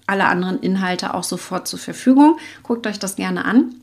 alle 0.08 0.26
anderen 0.26 0.60
Inhalte 0.60 1.14
auch 1.14 1.24
sofort 1.24 1.68
zur 1.68 1.78
Verfügung. 1.78 2.38
Guckt 2.64 2.88
euch 2.88 2.98
das 2.98 3.16
gerne 3.16 3.46
an. 3.46 3.76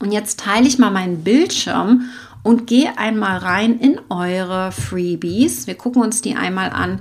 Und 0.00 0.10
jetzt 0.10 0.40
teile 0.40 0.66
ich 0.66 0.80
mal 0.80 0.90
meinen 0.90 1.22
Bildschirm 1.22 2.10
und 2.42 2.66
gehe 2.66 2.98
einmal 2.98 3.38
rein 3.38 3.78
in 3.78 4.00
eure 4.10 4.72
Freebies. 4.72 5.68
Wir 5.68 5.76
gucken 5.76 6.02
uns 6.02 6.22
die 6.22 6.34
einmal 6.34 6.70
an, 6.70 7.00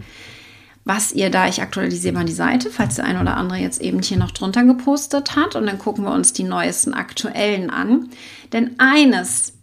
was 0.88 1.12
ihr 1.12 1.30
da, 1.30 1.50
ich 1.50 1.62
aktualisiere 1.62 2.14
mal 2.14 2.24
die 2.24 2.32
Seite, 2.32 2.70
falls 2.70 2.96
der 2.96 3.04
ein 3.04 3.20
oder 3.20 3.36
andere 3.36 3.58
jetzt 3.58 3.82
eben 3.82 4.02
hier 4.02 4.18
noch 4.18 4.32
drunter 4.32 4.64
gepostet 4.64 5.36
hat. 5.36 5.58
Und 5.58 5.66
dann 5.66 5.80
gucken 5.80 6.06
wir 6.06 6.12
uns 6.12 6.32
die 6.32 6.44
neuesten 6.44 6.94
aktuellen 6.94 7.70
an. 7.70 8.10
Denn 8.54 8.80
eines 8.80 9.54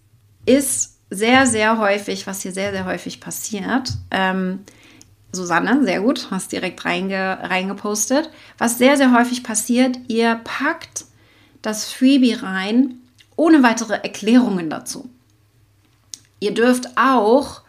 ist 0.44 0.98
sehr, 1.08 1.46
sehr 1.46 1.78
häufig, 1.78 2.26
was 2.26 2.42
hier 2.42 2.52
sehr, 2.52 2.72
sehr 2.72 2.84
häufig 2.84 3.20
passiert. 3.20 3.94
Ähm, 4.10 4.60
Susanne, 5.32 5.82
sehr 5.84 6.02
gut, 6.02 6.28
hast 6.30 6.52
direkt 6.52 6.84
reinge, 6.84 7.38
reingepostet. 7.40 8.28
Was 8.58 8.76
sehr, 8.76 8.98
sehr 8.98 9.14
häufig 9.14 9.42
passiert, 9.42 9.98
ihr 10.08 10.38
packt 10.44 11.06
das 11.62 11.90
Freebie 11.90 12.34
rein 12.34 12.96
ohne 13.36 13.62
weitere 13.62 13.94
Erklärungen 13.94 14.68
dazu. 14.68 15.08
Ihr 16.38 16.52
dürft 16.52 16.98
auch, 16.98 17.62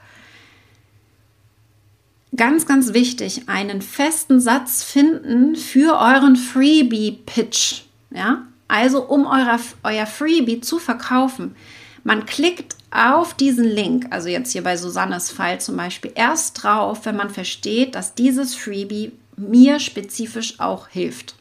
ganz, 2.36 2.66
ganz 2.66 2.94
wichtig, 2.94 3.48
einen 3.48 3.82
festen 3.82 4.40
Satz 4.40 4.84
finden 4.84 5.56
für 5.56 6.00
euren 6.00 6.36
Freebie-Pitch. 6.36 7.84
Ja? 8.12 8.48
Also 8.68 9.04
um 9.04 9.26
euer, 9.26 9.60
euer 9.84 10.06
Freebie 10.06 10.62
zu 10.62 10.80
verkaufen. 10.80 11.56
Man 12.04 12.26
klickt 12.26 12.76
auf 12.92 13.34
diesen 13.34 13.66
Link, 13.66 14.08
also 14.12 14.30
jetzt 14.30 14.52
hier 14.52 14.64
bei 14.64 14.78
Susannes 14.78 15.32
Fall 15.32 15.60
zum 15.60 15.76
Beispiel, 15.76 16.12
erst 16.16 16.64
drauf, 16.64 17.06
wenn 17.06 17.16
man 17.16 17.30
versteht, 17.30 17.96
dass 17.96 18.14
dieses 18.14 18.56
Freebie 18.56 19.12
mir 19.38 19.80
spezifisch 19.80 20.60
auch 20.60 20.88
hilft. 20.88 21.36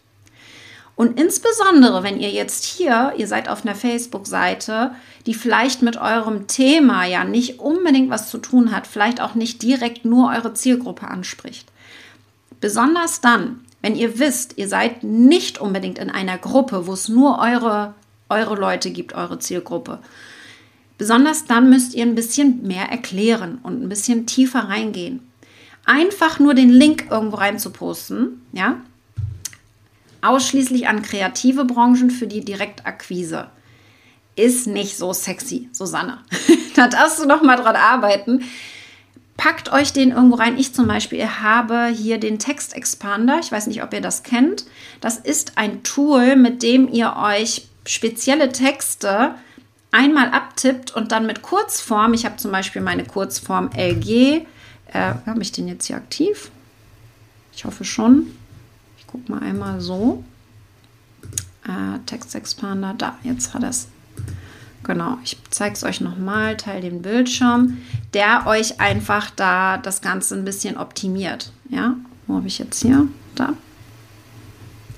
Und 0.96 1.18
insbesondere, 1.18 2.02
wenn 2.02 2.20
ihr 2.20 2.30
jetzt 2.30 2.64
hier, 2.64 3.14
ihr 3.16 3.26
seid 3.26 3.48
auf 3.48 3.64
einer 3.64 3.74
Facebook-Seite, 3.74 4.92
die 5.26 5.34
vielleicht 5.34 5.82
mit 5.82 5.96
eurem 5.96 6.46
Thema 6.46 7.04
ja 7.04 7.24
nicht 7.24 7.58
unbedingt 7.58 8.10
was 8.10 8.30
zu 8.30 8.38
tun 8.38 8.70
hat, 8.70 8.86
vielleicht 8.86 9.20
auch 9.20 9.34
nicht 9.34 9.62
direkt 9.62 10.04
nur 10.04 10.30
eure 10.30 10.54
Zielgruppe 10.54 11.08
anspricht. 11.08 11.66
Besonders 12.60 13.20
dann, 13.20 13.60
wenn 13.82 13.96
ihr 13.96 14.18
wisst, 14.20 14.56
ihr 14.56 14.68
seid 14.68 15.02
nicht 15.02 15.58
unbedingt 15.58 15.98
in 15.98 16.10
einer 16.10 16.38
Gruppe, 16.38 16.86
wo 16.86 16.92
es 16.92 17.08
nur 17.08 17.38
eure, 17.40 17.94
eure 18.28 18.54
Leute 18.54 18.90
gibt, 18.90 19.14
eure 19.14 19.40
Zielgruppe, 19.40 19.98
Besonders 20.96 21.44
dann 21.46 21.70
müsst 21.70 21.94
ihr 21.94 22.04
ein 22.04 22.14
bisschen 22.14 22.66
mehr 22.66 22.88
erklären 22.88 23.58
und 23.62 23.82
ein 23.82 23.88
bisschen 23.88 24.26
tiefer 24.26 24.68
reingehen. 24.68 25.20
Einfach 25.84 26.38
nur 26.38 26.54
den 26.54 26.70
Link 26.70 27.08
irgendwo 27.10 27.36
rein 27.36 27.58
zu 27.58 27.70
posten, 27.70 28.40
ja, 28.52 28.80
ausschließlich 30.24 30.88
an 30.88 31.02
kreative 31.02 31.64
Branchen 31.64 32.10
für 32.10 32.26
die 32.26 32.44
Direktakquise, 32.44 33.48
ist 34.36 34.66
nicht 34.66 34.96
so 34.96 35.12
sexy, 35.12 35.68
Susanne. 35.72 36.18
da 36.76 36.88
darfst 36.88 37.20
du 37.20 37.26
noch 37.26 37.42
mal 37.42 37.56
dran 37.56 37.76
arbeiten. 37.76 38.44
packt 39.36 39.72
euch 39.72 39.92
den 39.92 40.10
irgendwo 40.10 40.36
rein. 40.36 40.58
Ich 40.58 40.74
zum 40.74 40.86
Beispiel 40.86 41.24
habe 41.26 41.86
hier 41.86 42.18
den 42.18 42.38
Text 42.38 42.74
Expander. 42.74 43.38
Ich 43.40 43.52
weiß 43.52 43.66
nicht, 43.66 43.82
ob 43.82 43.92
ihr 43.92 44.00
das 44.00 44.22
kennt. 44.22 44.64
Das 45.00 45.18
ist 45.18 45.52
ein 45.56 45.82
Tool, 45.82 46.36
mit 46.36 46.62
dem 46.62 46.88
ihr 46.92 47.14
euch 47.16 47.68
spezielle 47.86 48.50
Texte 48.50 49.34
einmal 49.92 50.30
abtippt 50.30 50.94
und 50.94 51.12
dann 51.12 51.26
mit 51.26 51.42
Kurzform, 51.42 52.14
ich 52.14 52.24
habe 52.24 52.36
zum 52.36 52.50
Beispiel 52.50 52.82
meine 52.82 53.04
Kurzform 53.04 53.70
LG, 53.76 54.44
äh, 54.92 55.14
habe 55.26 55.42
ich 55.42 55.52
den 55.52 55.68
jetzt 55.68 55.86
hier 55.86 55.96
aktiv? 55.96 56.50
Ich 57.54 57.64
hoffe 57.64 57.84
schon. 57.84 58.36
Ich 59.14 59.20
gucke 59.20 59.32
mal 59.32 59.42
einmal 59.42 59.80
so. 59.80 60.24
Äh, 61.64 61.98
Text 62.06 62.34
Expander, 62.34 62.94
da, 62.98 63.16
jetzt 63.22 63.54
hat 63.54 63.62
es. 63.62 63.86
Genau, 64.82 65.18
ich 65.22 65.38
zeige 65.50 65.74
es 65.74 65.84
euch 65.84 66.00
nochmal, 66.00 66.56
teile 66.56 66.82
den 66.82 67.00
Bildschirm, 67.00 67.78
der 68.12 68.46
euch 68.46 68.80
einfach 68.80 69.30
da 69.30 69.78
das 69.78 70.02
Ganze 70.02 70.34
ein 70.34 70.44
bisschen 70.44 70.76
optimiert. 70.76 71.52
Ja, 71.70 71.94
wo 72.26 72.36
habe 72.36 72.48
ich 72.48 72.58
jetzt 72.58 72.82
hier? 72.82 73.06
Da. 73.36 73.54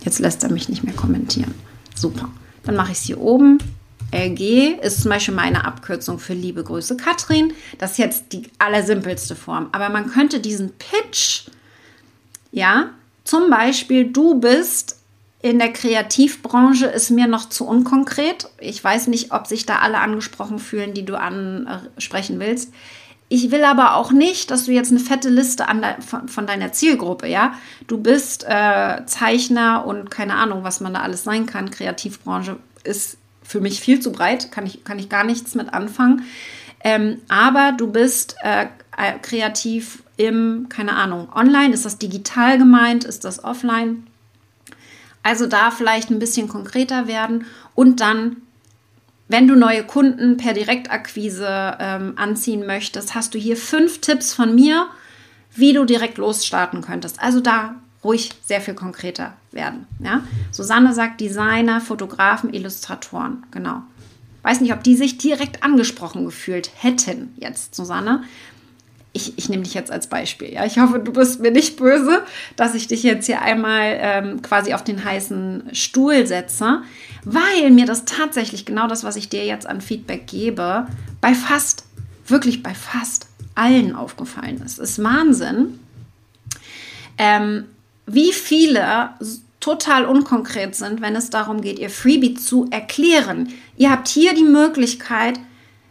Jetzt 0.03 0.19
lässt 0.19 0.43
er 0.43 0.51
mich 0.51 0.69
nicht 0.69 0.83
mehr 0.83 0.95
kommentieren. 0.95 1.55
Super. 1.95 2.31
Dann 2.65 2.75
mache 2.75 2.93
ich 2.93 2.99
es 2.99 3.05
hier 3.05 3.21
oben. 3.21 3.59
LG 4.13 4.79
ist 4.83 5.03
zum 5.03 5.11
Beispiel 5.11 5.35
meine 5.35 5.65
Abkürzung 5.65 6.19
für 6.19 6.33
liebe 6.33 6.65
Grüße 6.65 6.97
Katrin. 6.97 7.53
Das 7.79 7.93
ist 7.93 7.99
jetzt 7.99 8.33
die 8.33 8.51
allersimpelste 8.59 9.37
Form. 9.37 9.69
Aber 9.73 9.89
man 9.91 10.11
könnte 10.11 10.41
diesen 10.41 10.73
Pitch, 10.79 11.49
ja, 12.51 12.91
zum 13.27 13.51
Beispiel, 13.51 14.13
du 14.13 14.39
bist 14.39 15.01
in 15.43 15.59
der 15.59 15.73
Kreativbranche, 15.73 16.87
ist 16.87 17.11
mir 17.11 17.27
noch 17.27 17.49
zu 17.49 17.67
unkonkret. 17.67 18.49
Ich 18.59 18.83
weiß 18.83 19.09
nicht, 19.09 19.33
ob 19.33 19.47
sich 19.47 19.67
da 19.67 19.81
alle 19.81 19.99
angesprochen 19.99 20.59
fühlen, 20.59 20.95
die 20.95 21.05
du 21.05 21.19
ansprechen 21.19 22.41
willst. 22.41 22.73
Ich 23.29 23.51
will 23.51 23.65
aber 23.65 23.97
auch 23.97 24.13
nicht, 24.13 24.53
dass 24.53 24.67
du 24.67 24.73
jetzt 24.73 24.93
eine 24.93 25.01
fette 25.01 25.29
Liste 25.29 25.67
de 25.69 26.07
von, 26.07 26.29
von, 26.29 26.47
deiner 26.47 26.73
Zielgruppe, 26.73 27.27
ja. 27.27 27.55
Du 27.89 27.99
bist 27.99 28.45
äh, 28.49 29.05
Zeichner 29.07 29.85
und 29.85 30.13
keine 30.13 30.35
Ahnung, 30.35 30.63
was 30.63 30.81
man 30.81 30.95
da 30.95 31.01
alles 31.01 31.25
sein 31.25 31.47
kann. 31.47 31.73
Kreativbranche 31.73 32.57
ist 32.85 33.19
für 33.43 33.61
mich 33.61 33.81
viel 33.81 33.99
zu 33.99 34.13
breit, 34.13 34.53
kann 34.53 34.67
ich, 34.67 34.85
kann 34.85 35.01
ich 35.01 35.09
gar 35.09 35.25
nichts 35.25 35.57
mit 35.57 35.75
anfangen. 35.75 36.23
Ähm, 36.87 37.19
aber 37.27 37.73
du 37.77 37.91
bist 37.91 38.37
äh, 38.45 38.67
äh 38.97 39.19
kreativ 39.21 40.05
im, 40.17 40.69
keine 40.69 40.93
Ahnung, 40.93 41.29
online. 41.35 41.75
Ist 41.75 41.85
das 41.85 41.99
digital 41.99 42.59
gemeint? 42.59 43.03
Ist 43.03 43.25
das 43.25 43.43
offline? 43.43 44.07
Also 45.25 45.49
da 45.49 45.73
vielleicht 45.73 46.11
ein 46.11 46.21
bisschen 46.21 46.47
konkreter 46.47 47.09
werden 47.09 47.47
und 47.75 48.01
dann 48.01 48.37
wenn 49.29 49.49
du 49.49 49.57
neue 49.57 49.83
Kunden 49.83 50.37
per 50.37 50.55
Direktakquise 50.55 51.77
ähm, 51.81 52.13
anziehen 52.15 52.65
möchtest, 52.65 53.17
hast 53.17 53.35
du 53.35 53.39
hier 53.39 53.57
fünf 53.57 54.01
Tipps 54.01 54.33
von 54.33 54.55
mir, 54.55 54.87
wie 55.57 55.73
du 55.73 55.85
direkt 55.85 56.19
losstarten 56.19 56.81
könntest. 56.81 57.21
Also 57.21 57.41
da 57.41 57.75
ruhig 58.05 58.31
sehr 58.45 58.61
viel 58.61 58.75
konkreter 58.75 59.33
werden. 59.51 59.89
Ja? 59.99 60.23
Susanne 60.53 60.95
sagt 60.95 61.21
Designer, 61.21 61.81
Fotografen, 61.81 62.55
Illustratoren. 62.55 63.43
Genau. 63.51 63.83
Weiß 64.47 64.61
nicht, 64.61 64.73
ob 64.73 64.85
die 64.85 64.95
sich 64.95 65.19
direkt 65.19 65.65
angesprochen 65.65 66.25
gefühlt 66.25 66.71
hätten 66.77 67.35
jetzt, 67.37 67.75
Susanne 67.75 68.23
ich, 69.17 69.39
ich 69.39 69.49
nehme 69.49 69.63
dich 69.63 69.73
jetzt 69.73 69.91
als 69.91 70.09
Beispiel. 70.09 70.53
Ja? 70.53 70.67
Ich 70.67 70.79
hoffe, 70.79 70.99
du 70.99 71.11
bist 71.11 71.41
mir 71.41 71.51
nicht 71.51 71.79
böse, 71.79 72.23
dass 72.57 72.75
ich 72.75 72.87
dich 72.87 73.03
jetzt 73.03 73.25
hier 73.25 73.41
einmal 73.41 73.97
ähm, 73.99 74.43
quasi 74.43 74.75
auf 74.75 74.85
den 74.85 75.03
heißen 75.03 75.71
Stuhl 75.73 76.27
setze, 76.27 76.83
weil 77.25 77.71
mir 77.71 77.87
das 77.87 78.05
tatsächlich 78.05 78.67
genau 78.67 78.87
das, 78.87 79.05
was 79.05 79.17
ich 79.17 79.31
dir 79.31 79.47
jetzt 79.47 79.67
an 79.67 79.81
Feedback 79.81 80.27
gebe, 80.27 80.87
bei 81.23 81.35
fast, 81.35 81.85
wirklich 82.27 82.63
bei 82.63 82.75
fast 82.75 83.27
allen 83.55 83.97
aufgefallen 83.97 84.61
ist. 84.63 84.79
Es 84.79 84.91
ist 84.91 85.03
Wahnsinn, 85.03 85.81
ähm, 87.17 87.65
wie 88.05 88.33
viele 88.33 89.11
total 89.67 90.05
unkonkret 90.05 90.75
sind, 90.75 91.01
wenn 91.01 91.17
es 91.17 91.31
darum 91.31 91.61
geht, 91.61 91.79
ihr 91.79 91.91
Freebie 91.91 92.35
zu 92.35 92.67
erklären. 92.71 93.53
Ihr 93.77 93.91
habt 93.91 94.09
hier 94.09 94.35
die 94.35 94.45
Möglichkeit, 94.45 95.41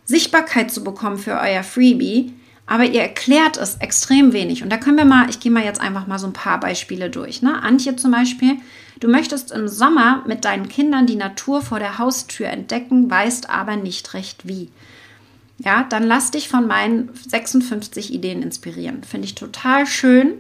Sichtbarkeit 0.06 0.72
zu 0.72 0.84
bekommen 0.84 1.18
für 1.18 1.40
euer 1.40 1.64
Freebie 1.64 2.34
aber 2.68 2.86
ihr 2.86 3.02
erklärt 3.02 3.58
es 3.58 3.76
extrem 3.76 4.34
wenig. 4.34 4.64
Und 4.64 4.70
da 4.72 4.78
können 4.78 4.98
wir 4.98 5.06
mal, 5.06 5.30
ich 5.30 5.40
gehe 5.40 5.52
mal 5.52 5.64
jetzt 5.64 5.82
einfach 5.82 6.08
mal 6.08 6.18
so 6.18 6.28
ein 6.28 6.34
paar 6.34 6.60
Beispiele 6.60 7.10
durch. 7.10 7.42
Ne? 7.42 7.62
Antje 7.62 7.96
zum 7.96 8.12
Beispiel, 8.12 8.58
du 9.00 9.08
möchtest 9.08 9.52
im 9.52 9.68
Sommer 9.68 10.24
mit 10.26 10.46
deinen 10.46 10.68
Kindern 10.68 11.06
die 11.06 11.16
Natur 11.16 11.62
vor 11.62 11.80
der 11.80 12.00
Haustür 12.00 12.48
entdecken, 12.48 13.10
weißt 13.10 13.50
aber 13.50 13.76
nicht 13.76 14.14
recht 14.14 14.48
wie. 14.48 14.70
Ja, 15.60 15.84
dann 15.84 16.04
lass 16.04 16.32
dich 16.32 16.50
von 16.50 16.68
meinen 16.68 17.10
56 17.30 18.14
Ideen 18.14 18.42
inspirieren. 18.42 19.04
Finde 19.04 19.26
ich 19.26 19.36
total 19.36 19.86
schön, 19.86 20.34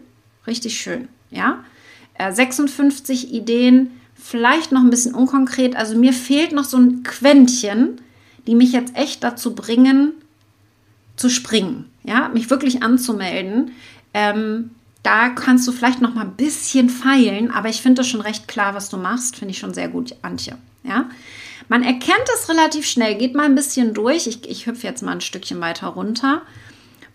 richtig 0.48 0.80
schön. 0.80 1.08
Ja, 1.30 1.64
56 2.18 3.32
äh, 3.32 3.38
Ideen, 3.38 3.92
vielleicht 4.16 4.72
noch 4.72 4.82
ein 4.82 4.90
bisschen 4.90 5.14
unkonkret. 5.14 5.76
Also 5.76 5.98
mir 5.98 6.14
fehlt 6.14 6.52
noch 6.52 6.66
so 6.66 6.78
ein 6.78 7.04
Quäntchen, 7.04 8.02
die 8.48 8.56
mich 8.56 8.72
jetzt 8.72 8.96
echt 8.96 9.24
dazu 9.24 9.56
bringen, 9.56 10.14
zu 11.16 11.30
springen 11.30 11.86
ja, 12.06 12.30
mich 12.30 12.50
wirklich 12.50 12.84
anzumelden. 12.84 13.72
Ähm, 14.14 14.72
da 15.04 15.30
kannst 15.30 15.68
du 15.68 15.72
vielleicht 15.72 16.02
noch 16.02 16.14
mal 16.14 16.22
ein 16.22 16.36
bisschen 16.36 16.90
feilen, 16.90 17.52
aber 17.52 17.70
ich 17.70 17.82
finde 17.82 18.02
das 18.02 18.08
schon 18.08 18.22
recht 18.22 18.48
klar, 18.48 18.74
was 18.74 18.90
du 18.90 18.98
machst. 18.98 19.36
Finde 19.36 19.52
ich 19.52 19.60
schon 19.60 19.74
sehr 19.74 19.88
gut, 19.88 20.16
Antje. 20.22 20.58
Ja, 20.84 21.10
man 21.68 21.84
erkennt 21.84 22.28
es 22.36 22.50
relativ 22.50 22.86
schnell. 22.86 23.16
Geht 23.16 23.36
mal 23.36 23.46
ein 23.46 23.56
bisschen 23.56 23.94
durch. 23.94 24.28
Ich, 24.28 24.48
ich 24.50 24.68
hüpfe 24.68 24.88
jetzt 24.88 25.02
mal 25.02 25.14
ein 25.14 25.22
Stückchen 25.22 25.62
weiter 25.62 25.88
runter. 25.88 26.42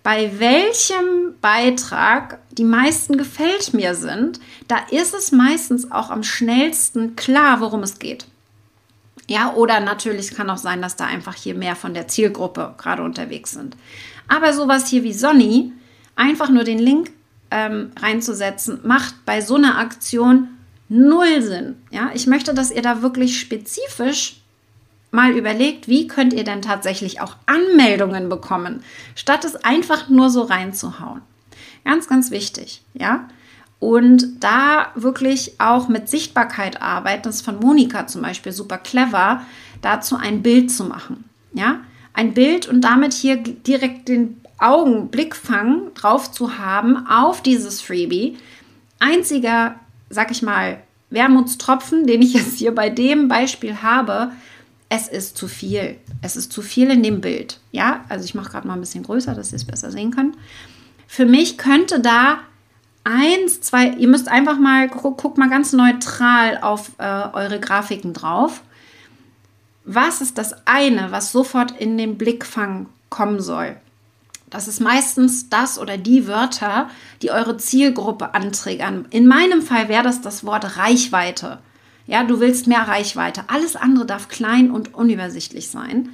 Bei 0.03 0.39
welchem 0.39 1.35
Beitrag 1.41 2.39
die 2.53 2.65
meisten 2.65 3.19
gefällt 3.19 3.75
mir 3.75 3.95
sind, 3.95 4.41
da 4.67 4.79
ist 4.91 5.15
es 5.15 5.31
meistens 5.31 5.91
auch 5.93 6.11
am 6.11 6.23
schnellsten 6.23 7.17
klar, 7.17 7.61
worum 7.61 7.83
es 7.83 7.99
geht. 7.99 8.27
Ja, 9.29 9.53
oder 9.55 9.79
natürlich 9.81 10.35
kann 10.35 10.51
auch 10.51 10.59
sein, 10.59 10.83
dass 10.83 10.97
da 10.97 11.07
einfach 11.07 11.35
hier 11.35 11.55
mehr 11.55 11.77
von 11.77 11.95
der 11.95 12.09
Zielgruppe 12.09 12.75
gerade 12.79 13.03
unterwegs 13.03 13.53
sind. 13.53 13.77
Aber 14.27 14.53
sowas 14.53 14.89
hier 14.89 15.05
wie 15.05 15.13
Sonny, 15.13 15.73
einfach 16.17 16.49
nur 16.49 16.65
den 16.65 16.79
Link 16.79 17.13
ähm, 17.51 17.93
reinzusetzen, 18.01 18.81
macht 18.83 19.15
bei 19.27 19.41
so 19.41 19.57
einer 19.57 19.79
Aktion 19.79 20.49
null 20.89 21.43
Sinn. 21.43 21.77
Ja, 21.91 22.11
ich 22.15 22.27
möchte, 22.27 22.55
dass 22.55 22.71
ihr 22.71 22.83
da 22.83 23.03
wirklich 23.03 23.39
spezifisch 23.39 24.40
mal 25.11 25.33
überlegt, 25.33 25.89
wie 25.89 26.07
könnt 26.07 26.33
ihr 26.33 26.45
denn 26.45 26.63
tatsächlich 26.63 27.21
auch 27.21 27.37
Anmeldungen 27.47 28.29
bekommen, 28.29 28.83
statt 29.15 29.45
es 29.45 29.57
einfach 29.57 30.09
nur 30.09 30.31
so 30.31 30.43
reinzuhauen. 30.43 31.23
Ganz, 31.85 32.09
ganz 32.09 32.31
wichtig, 32.31 32.83
ja. 32.95 33.29
Und 33.79 34.45
da 34.45 34.89
wirklich 34.95 35.59
auch 35.59 35.89
mit 35.89 36.09
Sichtbarkeit 36.09 36.83
arbeiten, 36.83 37.23
das 37.23 37.37
ist 37.37 37.45
von 37.45 37.59
Monika 37.59 38.07
zum 38.07 38.21
Beispiel 38.23 38.53
super 38.53 38.77
clever, 38.77 39.43
dazu 39.81 40.17
ein 40.17 40.43
Bild 40.43 40.71
zu 40.71 40.85
machen. 40.85 41.25
Ja, 41.55 41.81
ein 42.13 42.35
Bild 42.35 42.69
und 42.69 42.83
damit 42.83 43.13
hier 43.13 43.37
direkt 43.37 44.09
den 44.09 44.41
Augenblickfang 44.59 45.95
drauf 45.95 46.31
zu 46.31 46.59
haben 46.59 47.07
auf 47.07 47.43
dieses 47.43 47.81
Freebie. 47.81 48.37
Einziger, 48.99 49.77
sag 50.11 50.31
ich 50.31 50.43
mal, 50.43 50.83
Wermutstropfen, 51.09 52.07
den 52.07 52.23
ich 52.23 52.35
jetzt 52.35 52.59
hier 52.59 52.75
bei 52.75 52.91
dem 52.91 53.29
Beispiel 53.29 53.83
habe, 53.83 54.33
es 54.91 55.09
ist 55.09 55.39
zu 55.39 55.49
viel. 55.49 55.97
Es 56.21 56.37
ist 56.37 56.53
zu 56.53 56.61
viel 56.61 56.91
in 56.91 57.03
dem 57.03 57.23
Bild. 57.23 57.61
Ja, 57.73 58.05
also 58.11 58.27
ich 58.27 58.35
mache 58.35 58.51
gerade 58.51 58.69
mal 58.69 58.75
ein 58.75 58.81
bisschen 58.81 59.05
größer, 59.05 59.35
dass 59.35 59.53
ihr 59.53 59.57
es 59.57 59.65
besser 59.65 59.91
sehen 59.91 60.11
könnt. 60.11 60.37
Für 61.07 61.25
mich 61.25 61.57
könnte 61.57 62.01
da 62.01 62.41
eins, 63.05 63.63
zwei, 63.63 63.89
ihr 63.89 64.09
müsst 64.09 64.29
einfach 64.29 64.59
mal, 64.59 64.89
guckt 64.89 65.23
guck 65.23 65.39
mal 65.39 65.49
ganz 65.49 65.73
neutral 65.73 66.59
auf 66.61 66.93
äh, 66.99 67.05
eure 67.33 67.59
Grafiken 67.59 68.13
drauf 68.13 68.61
was 69.85 70.21
ist 70.21 70.39
das 70.39 70.55
eine, 70.67 71.11
was 71.11 71.33
sofort 71.33 71.73
in 71.73 71.99
den 71.99 72.19
Blickfang 72.19 72.87
kommen 73.09 73.41
soll? 73.41 73.77
Das 74.49 74.69
ist 74.69 74.81
meistens 74.81 75.49
das 75.49 75.79
oder 75.79 75.97
die 75.97 76.27
Wörter, 76.27 76.89
die 77.23 77.31
eure 77.31 77.57
Zielgruppe 77.57 78.35
anträgern. 78.35 79.07
In 79.11 79.27
meinem 79.27 79.63
Fall 79.63 79.89
wäre 79.89 80.03
das 80.03 80.21
das 80.21 80.45
Wort 80.45 80.77
Reichweite. 80.77 81.59
Ja, 82.07 82.25
du 82.25 82.41
willst 82.41 82.67
mehr 82.67 82.89
Reichweite. 82.89 83.45
Alles 83.49 83.77
andere 83.77 84.07
darf 84.07 84.29
klein 84.29 84.71
und 84.71 84.95
unübersichtlich 84.95 85.69
sein. 85.69 86.11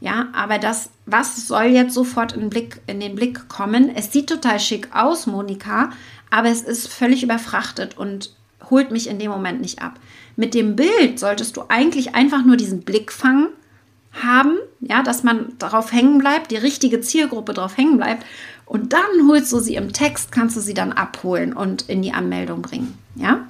Ja, 0.00 0.28
aber 0.32 0.58
das, 0.58 0.90
was 1.06 1.48
soll 1.48 1.64
jetzt 1.64 1.94
sofort 1.94 2.32
in 2.32 2.40
den, 2.40 2.50
Blick, 2.50 2.80
in 2.86 3.00
den 3.00 3.14
Blick 3.14 3.48
kommen? 3.48 3.90
Es 3.94 4.12
sieht 4.12 4.28
total 4.28 4.60
schick 4.60 4.94
aus, 4.94 5.26
Monika, 5.26 5.90
aber 6.30 6.48
es 6.48 6.62
ist 6.62 6.88
völlig 6.88 7.22
überfrachtet 7.22 7.98
und 7.98 8.32
holt 8.70 8.90
mich 8.90 9.08
in 9.08 9.18
dem 9.18 9.30
Moment 9.30 9.60
nicht 9.60 9.82
ab. 9.82 9.98
Mit 10.36 10.54
dem 10.54 10.76
Bild 10.76 11.18
solltest 11.18 11.56
du 11.56 11.62
eigentlich 11.68 12.14
einfach 12.14 12.44
nur 12.44 12.56
diesen 12.56 12.82
Blickfang 12.82 13.48
haben, 14.12 14.58
ja, 14.80 15.02
dass 15.02 15.24
man 15.24 15.52
darauf 15.58 15.92
hängen 15.92 16.18
bleibt, 16.18 16.50
die 16.50 16.56
richtige 16.56 17.00
Zielgruppe 17.00 17.54
darauf 17.54 17.76
hängen 17.76 17.96
bleibt 17.96 18.24
und 18.66 18.92
dann 18.92 19.28
holst 19.28 19.52
du 19.52 19.58
sie 19.58 19.74
im 19.74 19.92
Text, 19.92 20.32
kannst 20.32 20.56
du 20.56 20.60
sie 20.60 20.74
dann 20.74 20.92
abholen 20.92 21.52
und 21.52 21.88
in 21.88 22.02
die 22.02 22.12
Anmeldung 22.12 22.62
bringen, 22.62 22.98
ja. 23.16 23.46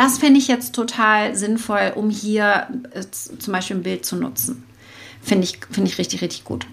Das 0.00 0.16
fände 0.16 0.38
ich 0.38 0.48
jetzt 0.48 0.74
total 0.74 1.36
sinnvoll, 1.36 1.92
um 1.94 2.08
hier 2.08 2.68
äh, 2.92 3.04
zum 3.10 3.52
Beispiel 3.52 3.76
ein 3.76 3.82
Bild 3.82 4.06
zu 4.06 4.16
nutzen. 4.16 4.64
Finde 5.20 5.44
ich, 5.44 5.58
find 5.70 5.86
ich 5.86 5.98
richtig, 5.98 6.22
richtig 6.22 6.44
gut. 6.44 6.66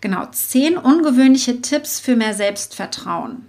Genau, 0.00 0.26
zehn 0.30 0.78
ungewöhnliche 0.78 1.60
Tipps 1.62 1.98
für 1.98 2.14
mehr 2.14 2.34
Selbstvertrauen. 2.34 3.44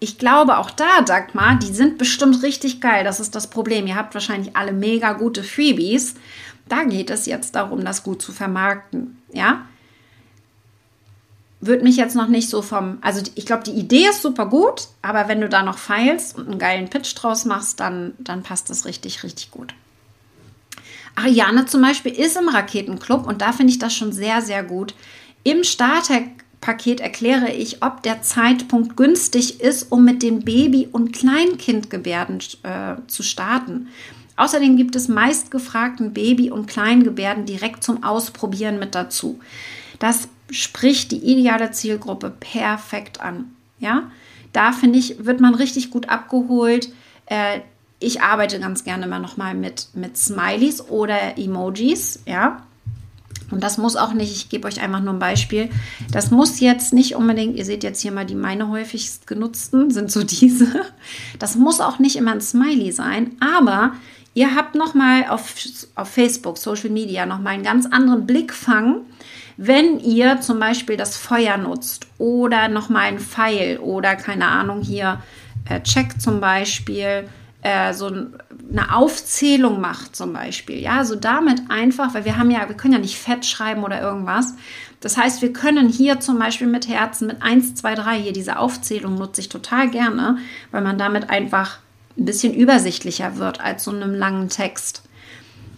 Ich 0.00 0.18
glaube 0.18 0.58
auch 0.58 0.70
da, 0.70 1.00
Dagmar, 1.00 1.58
die 1.58 1.72
sind 1.72 1.96
bestimmt 1.96 2.42
richtig 2.42 2.82
geil. 2.82 3.04
Das 3.04 3.20
ist 3.20 3.34
das 3.34 3.48
Problem. 3.48 3.86
Ihr 3.86 3.96
habt 3.96 4.12
wahrscheinlich 4.12 4.54
alle 4.54 4.72
mega 4.72 5.14
gute 5.14 5.44
Freebies. 5.44 6.16
Da 6.68 6.84
geht 6.84 7.08
es 7.08 7.24
jetzt 7.24 7.54
darum, 7.54 7.86
das 7.86 8.02
gut 8.02 8.20
zu 8.20 8.32
vermarkten. 8.32 9.16
Ja, 9.32 9.64
würde 11.60 11.84
mich 11.84 11.96
jetzt 11.96 12.14
noch 12.14 12.28
nicht 12.28 12.50
so 12.50 12.62
vom, 12.62 12.98
also 13.00 13.22
ich 13.34 13.46
glaube, 13.46 13.64
die 13.64 13.72
Idee 13.72 14.08
ist 14.08 14.22
super 14.22 14.46
gut, 14.46 14.88
aber 15.02 15.28
wenn 15.28 15.40
du 15.40 15.48
da 15.48 15.62
noch 15.62 15.78
feilst 15.78 16.36
und 16.36 16.48
einen 16.48 16.58
geilen 16.58 16.88
Pitch 16.88 17.14
draus 17.14 17.44
machst, 17.44 17.80
dann, 17.80 18.14
dann 18.18 18.42
passt 18.42 18.68
das 18.70 18.84
richtig, 18.84 19.22
richtig 19.22 19.50
gut. 19.50 19.74
Ariane 21.14 21.64
zum 21.64 21.80
Beispiel 21.80 22.12
ist 22.12 22.36
im 22.36 22.48
Raketenclub 22.48 23.26
und 23.26 23.40
da 23.40 23.52
finde 23.52 23.72
ich 23.72 23.78
das 23.78 23.94
schon 23.94 24.12
sehr, 24.12 24.42
sehr 24.42 24.62
gut. 24.62 24.94
Im 25.44 25.64
Starterpaket 25.64 27.00
erkläre 27.00 27.50
ich, 27.50 27.82
ob 27.82 28.02
der 28.02 28.20
Zeitpunkt 28.20 28.96
günstig 28.96 29.60
ist, 29.60 29.90
um 29.90 30.04
mit 30.04 30.22
den 30.22 30.44
Baby- 30.44 30.88
und 30.92 31.12
Kleinkindgebärden 31.12 32.40
äh, 32.64 32.96
zu 33.06 33.22
starten. 33.22 33.88
Außerdem 34.36 34.76
gibt 34.76 34.94
es 34.94 35.08
meistgefragten 35.08 36.12
Baby- 36.12 36.50
und 36.50 36.66
Kleingebärden 36.66 37.46
direkt 37.46 37.82
zum 37.82 38.04
Ausprobieren 38.04 38.78
mit 38.78 38.94
dazu. 38.94 39.40
Das 39.98 40.28
spricht 40.50 41.12
die 41.12 41.18
ideale 41.18 41.70
Zielgruppe 41.70 42.30
perfekt 42.30 43.20
an. 43.20 43.52
Ja, 43.78 44.10
da 44.52 44.72
finde 44.72 44.98
ich, 44.98 45.24
wird 45.24 45.40
man 45.40 45.54
richtig 45.54 45.90
gut 45.90 46.08
abgeholt. 46.08 46.88
Äh, 47.26 47.60
ich 47.98 48.20
arbeite 48.20 48.58
ganz 48.60 48.84
gerne 48.84 49.06
immer 49.06 49.18
noch 49.18 49.36
mal 49.36 49.54
mit, 49.54 49.88
mit 49.94 50.16
Smileys 50.16 50.82
oder 50.88 51.38
Emojis, 51.38 52.20
ja. 52.26 52.62
Und 53.50 53.62
das 53.62 53.78
muss 53.78 53.96
auch 53.96 54.12
nicht, 54.12 54.34
ich 54.34 54.48
gebe 54.48 54.66
euch 54.66 54.80
einfach 54.80 55.00
nur 55.00 55.14
ein 55.14 55.20
Beispiel. 55.20 55.70
Das 56.10 56.30
muss 56.30 56.58
jetzt 56.58 56.92
nicht 56.92 57.14
unbedingt, 57.14 57.56
ihr 57.56 57.64
seht 57.64 57.84
jetzt 57.84 58.00
hier 58.00 58.12
mal 58.12 58.26
die 58.26 58.34
meine 58.34 58.68
häufigst 58.68 59.26
genutzten, 59.26 59.90
sind 59.90 60.10
so 60.10 60.22
diese. 60.24 60.84
Das 61.38 61.54
muss 61.54 61.80
auch 61.80 61.98
nicht 61.98 62.16
immer 62.16 62.32
ein 62.32 62.40
Smiley 62.40 62.92
sein, 62.92 63.36
aber 63.40 63.92
ihr 64.34 64.54
habt 64.54 64.74
noch 64.74 64.94
mal 64.94 65.26
auf, 65.28 65.54
auf 65.94 66.08
Facebook, 66.08 66.58
Social 66.58 66.90
Media 66.90 67.24
noch 67.24 67.40
mal 67.40 67.50
einen 67.50 67.62
ganz 67.62 67.86
anderen 67.86 68.26
Blickfang 68.26 69.02
wenn 69.56 70.00
ihr 70.00 70.40
zum 70.40 70.58
Beispiel 70.58 70.96
das 70.96 71.16
Feuer 71.16 71.56
nutzt 71.56 72.06
oder 72.18 72.68
nochmal 72.68 73.04
ein 73.04 73.18
Pfeil 73.18 73.78
oder 73.78 74.16
keine 74.16 74.48
Ahnung 74.48 74.82
hier, 74.82 75.22
äh, 75.68 75.80
Check 75.82 76.20
zum 76.20 76.40
Beispiel, 76.40 77.28
äh, 77.62 77.94
so 77.94 78.06
eine 78.06 78.94
Aufzählung 78.94 79.80
macht 79.80 80.14
zum 80.14 80.32
Beispiel, 80.32 80.78
ja, 80.78 81.04
so 81.04 81.16
damit 81.16 81.62
einfach, 81.68 82.14
weil 82.14 82.24
wir 82.24 82.36
haben 82.36 82.50
ja, 82.50 82.68
wir 82.68 82.76
können 82.76 82.94
ja 82.94 83.00
nicht 83.00 83.18
fett 83.18 83.44
schreiben 83.44 83.82
oder 83.82 84.00
irgendwas. 84.00 84.54
Das 85.00 85.16
heißt, 85.16 85.42
wir 85.42 85.52
können 85.52 85.88
hier 85.88 86.20
zum 86.20 86.38
Beispiel 86.38 86.66
mit 86.66 86.88
Herzen, 86.88 87.26
mit 87.26 87.42
1, 87.42 87.74
2, 87.74 87.94
3, 87.94 88.20
hier 88.20 88.32
diese 88.32 88.58
Aufzählung 88.58 89.16
nutze 89.16 89.40
ich 89.40 89.48
total 89.48 89.90
gerne, 89.90 90.38
weil 90.70 90.82
man 90.82 90.98
damit 90.98 91.30
einfach 91.30 91.78
ein 92.18 92.24
bisschen 92.24 92.54
übersichtlicher 92.54 93.36
wird 93.36 93.60
als 93.60 93.84
so 93.84 93.90
einem 93.90 94.14
langen 94.14 94.48
Text. 94.48 95.02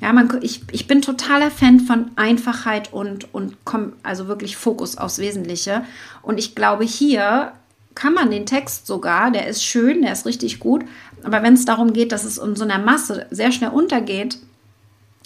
Ja, 0.00 0.12
man, 0.12 0.38
ich, 0.42 0.62
ich 0.70 0.86
bin 0.86 1.02
totaler 1.02 1.50
Fan 1.50 1.80
von 1.80 2.10
Einfachheit 2.16 2.92
und, 2.92 3.32
und 3.34 3.56
komm, 3.64 3.94
also 4.02 4.28
wirklich 4.28 4.56
Fokus 4.56 4.96
aufs 4.96 5.18
Wesentliche. 5.18 5.84
Und 6.22 6.38
ich 6.38 6.54
glaube, 6.54 6.84
hier 6.84 7.52
kann 7.94 8.14
man 8.14 8.30
den 8.30 8.46
Text 8.46 8.86
sogar, 8.86 9.32
der 9.32 9.48
ist 9.48 9.64
schön, 9.64 10.02
der 10.02 10.12
ist 10.12 10.24
richtig 10.24 10.60
gut, 10.60 10.84
aber 11.24 11.42
wenn 11.42 11.54
es 11.54 11.64
darum 11.64 11.92
geht, 11.92 12.12
dass 12.12 12.24
es 12.24 12.38
in 12.38 12.54
so 12.54 12.62
einer 12.62 12.78
Masse 12.78 13.26
sehr 13.30 13.50
schnell 13.50 13.70
untergeht, 13.70 14.38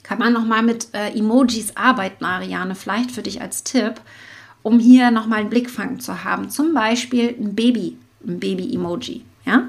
kann 0.02 0.18
man 0.18 0.32
nochmal 0.32 0.62
mit 0.62 0.88
äh, 0.94 1.10
Emojis 1.16 1.76
arbeiten, 1.76 2.24
Ariane, 2.24 2.74
vielleicht 2.74 3.12
für 3.12 3.22
dich 3.22 3.40
als 3.40 3.62
Tipp, 3.62 4.00
um 4.62 4.78
hier 4.78 5.10
nochmal 5.10 5.40
einen 5.40 5.50
Blickfang 5.50 6.00
zu 6.00 6.24
haben. 6.24 6.48
Zum 6.50 6.72
Beispiel 6.72 7.36
ein 7.38 7.54
Baby, 7.54 7.98
ein 8.26 8.40
Baby-Emoji. 8.40 9.22
Ja? 9.44 9.68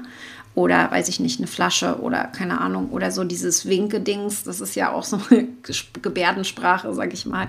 Oder 0.54 0.90
weiß 0.90 1.08
ich 1.08 1.18
nicht, 1.18 1.40
eine 1.40 1.48
Flasche 1.48 2.00
oder 2.00 2.24
keine 2.24 2.60
Ahnung 2.60 2.90
oder 2.90 3.10
so 3.10 3.24
dieses 3.24 3.66
Winke-Dings, 3.66 4.44
das 4.44 4.60
ist 4.60 4.76
ja 4.76 4.92
auch 4.92 5.02
so 5.02 5.18
eine 5.30 5.48
Gebärdensprache, 6.02 6.94
sag 6.94 7.12
ich 7.12 7.26
mal. 7.26 7.48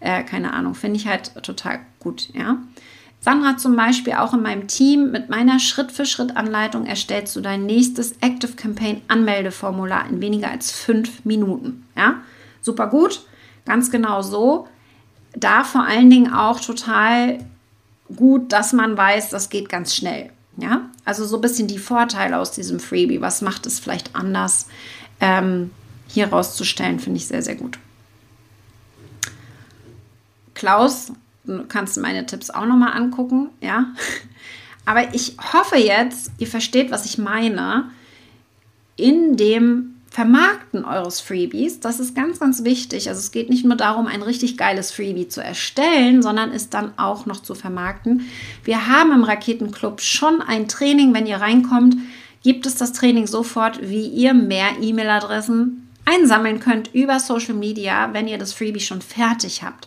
Äh, 0.00 0.22
keine 0.24 0.52
Ahnung, 0.52 0.74
finde 0.74 0.96
ich 0.96 1.06
halt 1.06 1.32
total 1.42 1.80
gut, 1.98 2.30
ja. 2.34 2.58
Sandra 3.20 3.56
zum 3.56 3.74
Beispiel 3.74 4.12
auch 4.12 4.34
in 4.34 4.42
meinem 4.42 4.68
Team 4.68 5.10
mit 5.10 5.28
meiner 5.28 5.58
Schritt-für-Schritt-Anleitung 5.58 6.86
erstellst 6.86 7.34
du 7.34 7.40
dein 7.40 7.66
nächstes 7.66 8.12
Active 8.20 8.52
Campaign 8.52 9.00
Anmeldeformular 9.08 10.08
in 10.08 10.20
weniger 10.20 10.50
als 10.50 10.70
fünf 10.70 11.24
Minuten. 11.24 11.86
Ja, 11.96 12.20
super 12.62 12.86
gut, 12.86 13.26
ganz 13.64 13.90
genau 13.90 14.22
so. 14.22 14.68
Da 15.34 15.64
vor 15.64 15.82
allen 15.82 16.08
Dingen 16.08 16.32
auch 16.32 16.60
total 16.60 17.38
gut, 18.14 18.52
dass 18.52 18.72
man 18.72 18.96
weiß, 18.96 19.30
das 19.30 19.50
geht 19.50 19.68
ganz 19.68 19.94
schnell. 19.94 20.30
Ja, 20.58 20.88
also 21.04 21.24
so 21.26 21.36
ein 21.36 21.42
bisschen 21.42 21.68
die 21.68 21.78
Vorteile 21.78 22.38
aus 22.38 22.50
diesem 22.50 22.80
Freebie. 22.80 23.20
Was 23.20 23.42
macht 23.42 23.66
es 23.66 23.78
vielleicht 23.78 24.14
anders? 24.16 24.68
Ähm, 25.20 25.70
hier 26.08 26.28
rauszustellen, 26.28 26.98
finde 26.98 27.18
ich 27.18 27.26
sehr, 27.26 27.42
sehr 27.42 27.56
gut. 27.56 27.78
Klaus, 30.54 31.12
du 31.44 31.64
kannst 31.66 31.98
meine 31.98 32.24
Tipps 32.24 32.50
auch 32.50 32.64
nochmal 32.64 32.94
angucken, 32.94 33.50
ja. 33.60 33.86
Aber 34.86 35.14
ich 35.14 35.36
hoffe 35.52 35.76
jetzt, 35.76 36.30
ihr 36.38 36.46
versteht, 36.46 36.90
was 36.90 37.04
ich 37.04 37.18
meine. 37.18 37.90
In 38.96 39.36
dem 39.36 39.95
Vermarkten 40.16 40.86
eures 40.86 41.20
Freebies, 41.20 41.78
das 41.78 42.00
ist 42.00 42.14
ganz, 42.14 42.40
ganz 42.40 42.64
wichtig. 42.64 43.10
Also 43.10 43.18
es 43.18 43.32
geht 43.32 43.50
nicht 43.50 43.66
nur 43.66 43.76
darum, 43.76 44.06
ein 44.06 44.22
richtig 44.22 44.56
geiles 44.56 44.90
Freebie 44.90 45.28
zu 45.28 45.42
erstellen, 45.42 46.22
sondern 46.22 46.52
es 46.52 46.70
dann 46.70 46.94
auch 46.96 47.26
noch 47.26 47.42
zu 47.42 47.54
vermarkten. 47.54 48.22
Wir 48.64 48.86
haben 48.86 49.12
im 49.12 49.24
Raketenclub 49.24 50.00
schon 50.00 50.40
ein 50.40 50.68
Training, 50.68 51.12
wenn 51.12 51.26
ihr 51.26 51.36
reinkommt, 51.36 51.98
gibt 52.42 52.64
es 52.64 52.76
das 52.76 52.94
Training 52.94 53.26
sofort, 53.26 53.90
wie 53.90 54.06
ihr 54.06 54.32
mehr 54.32 54.80
E-Mail-Adressen 54.80 55.86
einsammeln 56.06 56.60
könnt 56.60 56.94
über 56.94 57.20
Social 57.20 57.54
Media, 57.54 58.14
wenn 58.14 58.26
ihr 58.26 58.38
das 58.38 58.54
Freebie 58.54 58.80
schon 58.80 59.02
fertig 59.02 59.62
habt. 59.62 59.86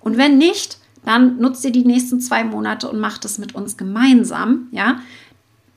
Und 0.00 0.18
wenn 0.18 0.38
nicht, 0.38 0.78
dann 1.04 1.38
nutzt 1.38 1.64
ihr 1.64 1.70
die 1.70 1.84
nächsten 1.84 2.20
zwei 2.20 2.42
Monate 2.42 2.88
und 2.90 2.98
macht 2.98 3.24
es 3.24 3.38
mit 3.38 3.54
uns 3.54 3.76
gemeinsam, 3.76 4.66
ja. 4.72 5.02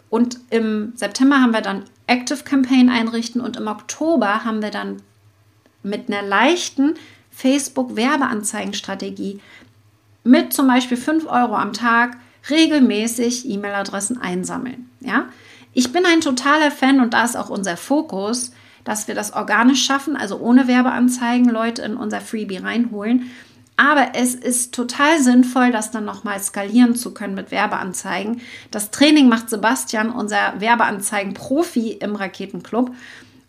Und 0.09 0.39
im 0.49 0.93
September 0.95 1.39
haben 1.39 1.53
wir 1.53 1.61
dann 1.61 1.83
Active 2.12 2.43
Campaign 2.43 2.89
einrichten 2.89 3.39
und 3.39 3.56
im 3.56 3.67
Oktober 3.67 4.43
haben 4.43 4.62
wir 4.62 4.71
dann 4.71 5.02
mit 5.82 6.10
einer 6.10 6.24
leichten 6.28 6.95
Facebook-Werbeanzeigenstrategie 7.32 9.39
mit 10.26 10.52
zum 10.52 10.67
Beispiel 10.67 10.97
5 10.97 11.26
Euro 11.26 11.56
am 11.56 11.71
Tag 11.71 12.17
regelmäßig 12.50 13.50
E-Mail-Adressen 13.50 14.21
einsammeln. 14.21 14.89
Ja? 15.00 15.30
Ich 15.74 15.93
bin 15.93 16.06
ein 16.06 16.19
totaler 16.19 16.69
Fan 16.69 17.00
und 17.00 17.13
da 17.13 17.24
ist 17.24 17.38
auch 17.38 17.50
unser 17.50 17.78
Fokus, 17.78 18.52
dass 18.84 19.08
wir 19.08 19.15
das 19.15 19.32
organisch 19.32 19.86
schaffen, 19.86 20.17
also 20.17 20.38
ohne 20.38 20.67
Werbeanzeigen 20.67 21.50
Leute 21.50 21.82
in 21.84 21.95
unser 21.95 22.19
Freebie 22.19 22.58
reinholen 22.58 23.32
aber 23.82 24.10
es 24.13 24.36
ist 24.36 24.76
total 24.76 25.20
sinnvoll, 25.20 25.72
das 25.72 25.89
dann 25.89 26.06
nochmal 26.06 26.39
skalieren 26.39 26.96
zu 26.96 27.15
können 27.15 27.34
mit 27.34 27.50
Werbeanzeigen. 27.50 28.39
Das 28.70 28.91
Training 28.91 29.28
macht 29.28 29.50
Sebastian, 29.50 30.12
unser 30.12 30.62
Werbeanzeigen-Profi 30.62 31.94
im 31.94 32.15
Raketenclub. 32.15 32.91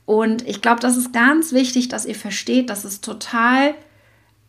Und 0.06 0.48
ich 0.48 0.62
glaube, 0.62 0.80
das 0.80 0.96
ist 0.96 1.12
ganz 1.12 1.52
wichtig, 1.52 1.88
dass 1.88 2.06
ihr 2.06 2.14
versteht, 2.14 2.70
dass 2.70 2.84
es 2.84 3.02
total 3.02 3.74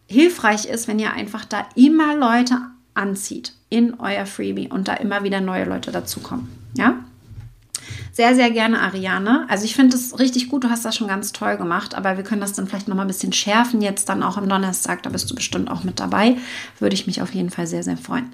hilfreich 0.07 0.67
ist, 0.67 0.87
wenn 0.87 0.99
ihr 0.99 1.11
einfach 1.11 1.43
da 1.43 1.67
immer 1.75 2.15
Leute 2.15 2.59
anzieht 2.93 3.51
in 3.67 3.99
euer 3.99 4.25
Freebie 4.25 4.69
und 4.69 4.87
da 4.87 4.93
immer 4.93 5.25
wieder 5.25 5.41
neue 5.41 5.65
Leute 5.65 5.91
dazukommen. 5.91 6.47
Ja? 6.77 7.03
Sehr, 8.13 8.35
sehr 8.35 8.51
gerne 8.51 8.79
Ariane. 8.79 9.47
Also 9.49 9.65
ich 9.65 9.75
finde 9.75 9.97
es 9.97 10.19
richtig 10.19 10.47
gut, 10.47 10.63
du 10.63 10.69
hast 10.69 10.85
das 10.85 10.95
schon 10.95 11.07
ganz 11.07 11.31
toll 11.31 11.57
gemacht, 11.57 11.95
aber 11.95 12.15
wir 12.15 12.23
können 12.23 12.41
das 12.41 12.53
dann 12.53 12.67
vielleicht 12.67 12.87
noch 12.87 12.95
mal 12.95 13.01
ein 13.01 13.07
bisschen 13.07 13.33
schärfen 13.33 13.81
jetzt 13.81 14.07
dann 14.07 14.21
auch 14.21 14.37
am 14.37 14.47
Donnerstag. 14.47 15.01
Da 15.01 15.09
bist 15.09 15.29
du 15.31 15.35
bestimmt 15.35 15.69
auch 15.69 15.83
mit 15.83 15.99
dabei. 15.99 16.37
Würde 16.79 16.93
ich 16.93 17.07
mich 17.07 17.23
auf 17.23 17.33
jeden 17.33 17.49
Fall 17.49 17.65
sehr, 17.65 17.81
sehr 17.81 17.97
freuen. 17.97 18.31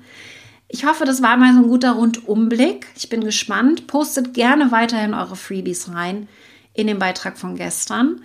Ich 0.67 0.85
hoffe, 0.85 1.05
das 1.05 1.21
war 1.21 1.37
mal 1.37 1.53
so 1.53 1.61
ein 1.61 1.69
guter 1.69 1.93
Rundumblick. 1.93 2.87
Ich 2.97 3.07
bin 3.07 3.23
gespannt. 3.23 3.87
Postet 3.87 4.33
gerne 4.33 4.71
weiterhin 4.73 5.13
eure 5.13 5.37
Freebies 5.37 5.89
rein 5.89 6.27
in 6.73 6.87
den 6.87 6.99
Beitrag 6.99 7.37
von 7.37 7.55
gestern. 7.55 8.21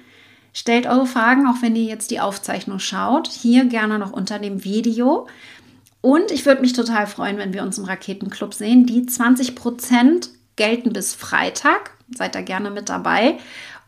Stellt 0.53 0.87
eure 0.87 1.07
Fragen, 1.07 1.47
auch 1.47 1.63
wenn 1.63 1.77
ihr 1.77 1.85
jetzt 1.85 2.11
die 2.11 2.21
Aufzeichnung 2.21 2.81
schaut, 2.81 3.29
hier 3.29 3.65
gerne 3.65 4.01
noch 4.01 4.13
unter 4.13 4.41
dem 4.41 4.65
Video. 4.65 5.29
Und 6.01 6.33
ich 6.33 6.45
würde 6.45 6.61
mich 6.61 6.73
total 6.73 7.07
freuen, 7.07 7.39
wenn 7.39 7.55
wir 7.55 7.63
uns 7.63 7.79
im 7.79 7.85
Raketenclub 7.85 8.55
sehen. 8.55 8.87
Die 8.87 9.07
20 9.07 9.55
Prozent 9.55 10.31
gelten 10.57 10.93
bis 10.93 11.15
Freitag. 11.15 11.93
Seid 12.15 12.35
da 12.35 12.41
gerne 12.41 12.71
mit 12.71 12.89
dabei. 12.89 13.39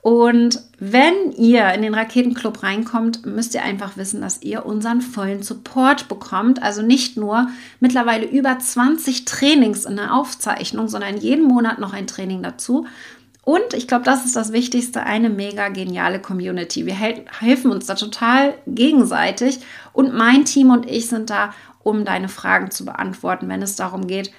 Und 0.07 0.63
wenn 0.79 1.33
ihr 1.33 1.75
in 1.75 1.83
den 1.83 1.93
Raketenclub 1.93 2.63
reinkommt, 2.63 3.27
müsst 3.27 3.55
ihr 3.55 3.65
einfach 3.65 3.97
wissen, 3.97 4.21
dass 4.21 4.41
ihr 4.41 4.65
unseren 4.65 5.01
vollen 5.01 5.43
Support 5.43 6.07
bekommt. 6.07 6.63
Also 6.63 6.81
nicht 6.81 7.17
nur 7.17 7.49
mittlerweile 7.81 8.25
über 8.25 8.57
20 8.57 9.25
Trainings 9.25 9.85
in 9.85 9.97
der 9.97 10.15
Aufzeichnung, 10.15 10.87
sondern 10.87 11.17
jeden 11.17 11.45
Monat 11.45 11.81
noch 11.81 11.93
ein 11.93 12.07
Training 12.07 12.41
dazu. 12.45 12.87
Und 13.43 13.75
ich 13.75 13.89
glaube, 13.89 14.05
das 14.05 14.25
ist 14.25 14.37
das 14.37 14.53
Wichtigste, 14.53 15.03
eine 15.03 15.29
mega 15.29 15.71
geniale 15.71 16.21
Community. 16.21 16.87
Wir 16.87 16.95
helfen 16.95 17.73
uns 17.73 17.87
da 17.87 17.95
total 17.95 18.55
gegenseitig 18.67 19.59
und 19.93 20.15
mein 20.15 20.45
Team 20.45 20.71
und 20.71 20.89
ich 20.89 21.09
sind 21.09 21.31
da, 21.31 21.53
um 21.83 22.05
deine 22.05 22.29
Fragen 22.29 22.71
zu 22.71 22.85
beantworten, 22.85 23.49
wenn 23.49 23.63
es 23.63 23.75
darum 23.75 24.07
geht, 24.07 24.33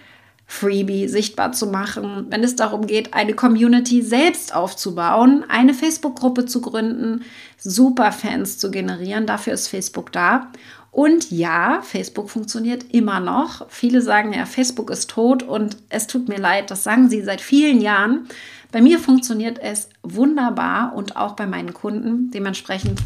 Freebie 0.49 1.09
sichtbar 1.09 1.51
zu 1.51 1.67
machen, 1.67 2.27
wenn 2.29 2.41
es 2.41 2.55
darum 2.55 2.87
geht, 2.87 3.13
eine 3.13 3.33
Community 3.33 4.01
selbst 4.01 4.55
aufzubauen, 4.55 5.43
eine 5.49 5.73
Facebook-Gruppe 5.73 6.45
zu 6.45 6.61
gründen, 6.61 7.25
Superfans 7.57 8.57
zu 8.57 8.71
generieren. 8.71 9.27
Dafür 9.27 9.53
ist 9.53 9.67
Facebook 9.67 10.13
da. 10.13 10.47
Und 10.89 11.29
ja, 11.29 11.81
Facebook 11.83 12.29
funktioniert 12.29 12.85
immer 12.91 13.19
noch. 13.19 13.69
Viele 13.69 14.01
sagen 14.01 14.33
ja, 14.33 14.45
Facebook 14.45 14.89
ist 14.89 15.09
tot 15.09 15.43
und 15.43 15.77
es 15.89 16.07
tut 16.07 16.29
mir 16.29 16.39
leid, 16.39 16.71
das 16.71 16.83
sagen 16.83 17.09
sie 17.09 17.21
seit 17.21 17.41
vielen 17.41 17.81
Jahren. 17.81 18.27
Bei 18.71 18.81
mir 18.81 18.99
funktioniert 18.99 19.59
es 19.59 19.89
wunderbar 20.01 20.93
und 20.95 21.17
auch 21.17 21.35
bei 21.35 21.45
meinen 21.45 21.73
Kunden. 21.73 22.31
Dementsprechend 22.31 22.99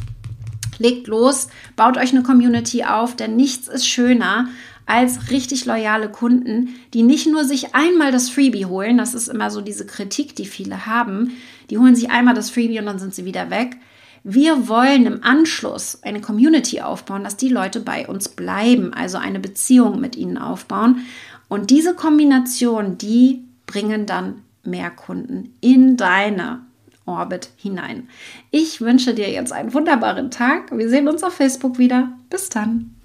legt 0.77 1.07
los, 1.07 1.47
baut 1.75 1.97
euch 1.97 2.11
eine 2.11 2.23
Community 2.23 2.83
auf, 2.83 3.15
denn 3.15 3.35
nichts 3.35 3.67
ist 3.67 3.87
schöner 3.87 4.47
als 4.91 5.31
richtig 5.31 5.65
loyale 5.65 6.09
Kunden, 6.09 6.75
die 6.93 7.01
nicht 7.01 7.25
nur 7.25 7.45
sich 7.45 7.73
einmal 7.73 8.11
das 8.11 8.29
Freebie 8.29 8.65
holen, 8.65 8.97
das 8.97 9.13
ist 9.13 9.29
immer 9.29 9.49
so 9.49 9.61
diese 9.61 9.85
Kritik, 9.85 10.35
die 10.35 10.45
viele 10.45 10.85
haben, 10.85 11.31
die 11.69 11.77
holen 11.77 11.95
sich 11.95 12.11
einmal 12.11 12.33
das 12.33 12.49
Freebie 12.49 12.77
und 12.77 12.87
dann 12.87 12.99
sind 12.99 13.15
sie 13.15 13.23
wieder 13.23 13.49
weg. 13.49 13.77
Wir 14.25 14.67
wollen 14.67 15.05
im 15.05 15.23
Anschluss 15.23 16.03
eine 16.03 16.19
Community 16.19 16.81
aufbauen, 16.81 17.23
dass 17.23 17.37
die 17.37 17.47
Leute 17.47 17.79
bei 17.79 18.05
uns 18.05 18.27
bleiben, 18.27 18.93
also 18.93 19.17
eine 19.17 19.39
Beziehung 19.39 20.01
mit 20.01 20.17
ihnen 20.17 20.37
aufbauen. 20.37 21.05
Und 21.47 21.69
diese 21.69 21.95
Kombination, 21.95 22.97
die 22.97 23.45
bringen 23.67 24.05
dann 24.05 24.41
mehr 24.63 24.91
Kunden 24.91 25.55
in 25.61 25.95
deine 25.95 26.59
Orbit 27.05 27.49
hinein. 27.55 28.09
Ich 28.51 28.81
wünsche 28.81 29.13
dir 29.13 29.31
jetzt 29.31 29.53
einen 29.53 29.73
wunderbaren 29.73 30.31
Tag. 30.31 30.77
Wir 30.77 30.89
sehen 30.89 31.07
uns 31.07 31.23
auf 31.23 31.33
Facebook 31.33 31.77
wieder. 31.79 32.11
Bis 32.29 32.49
dann. 32.49 33.00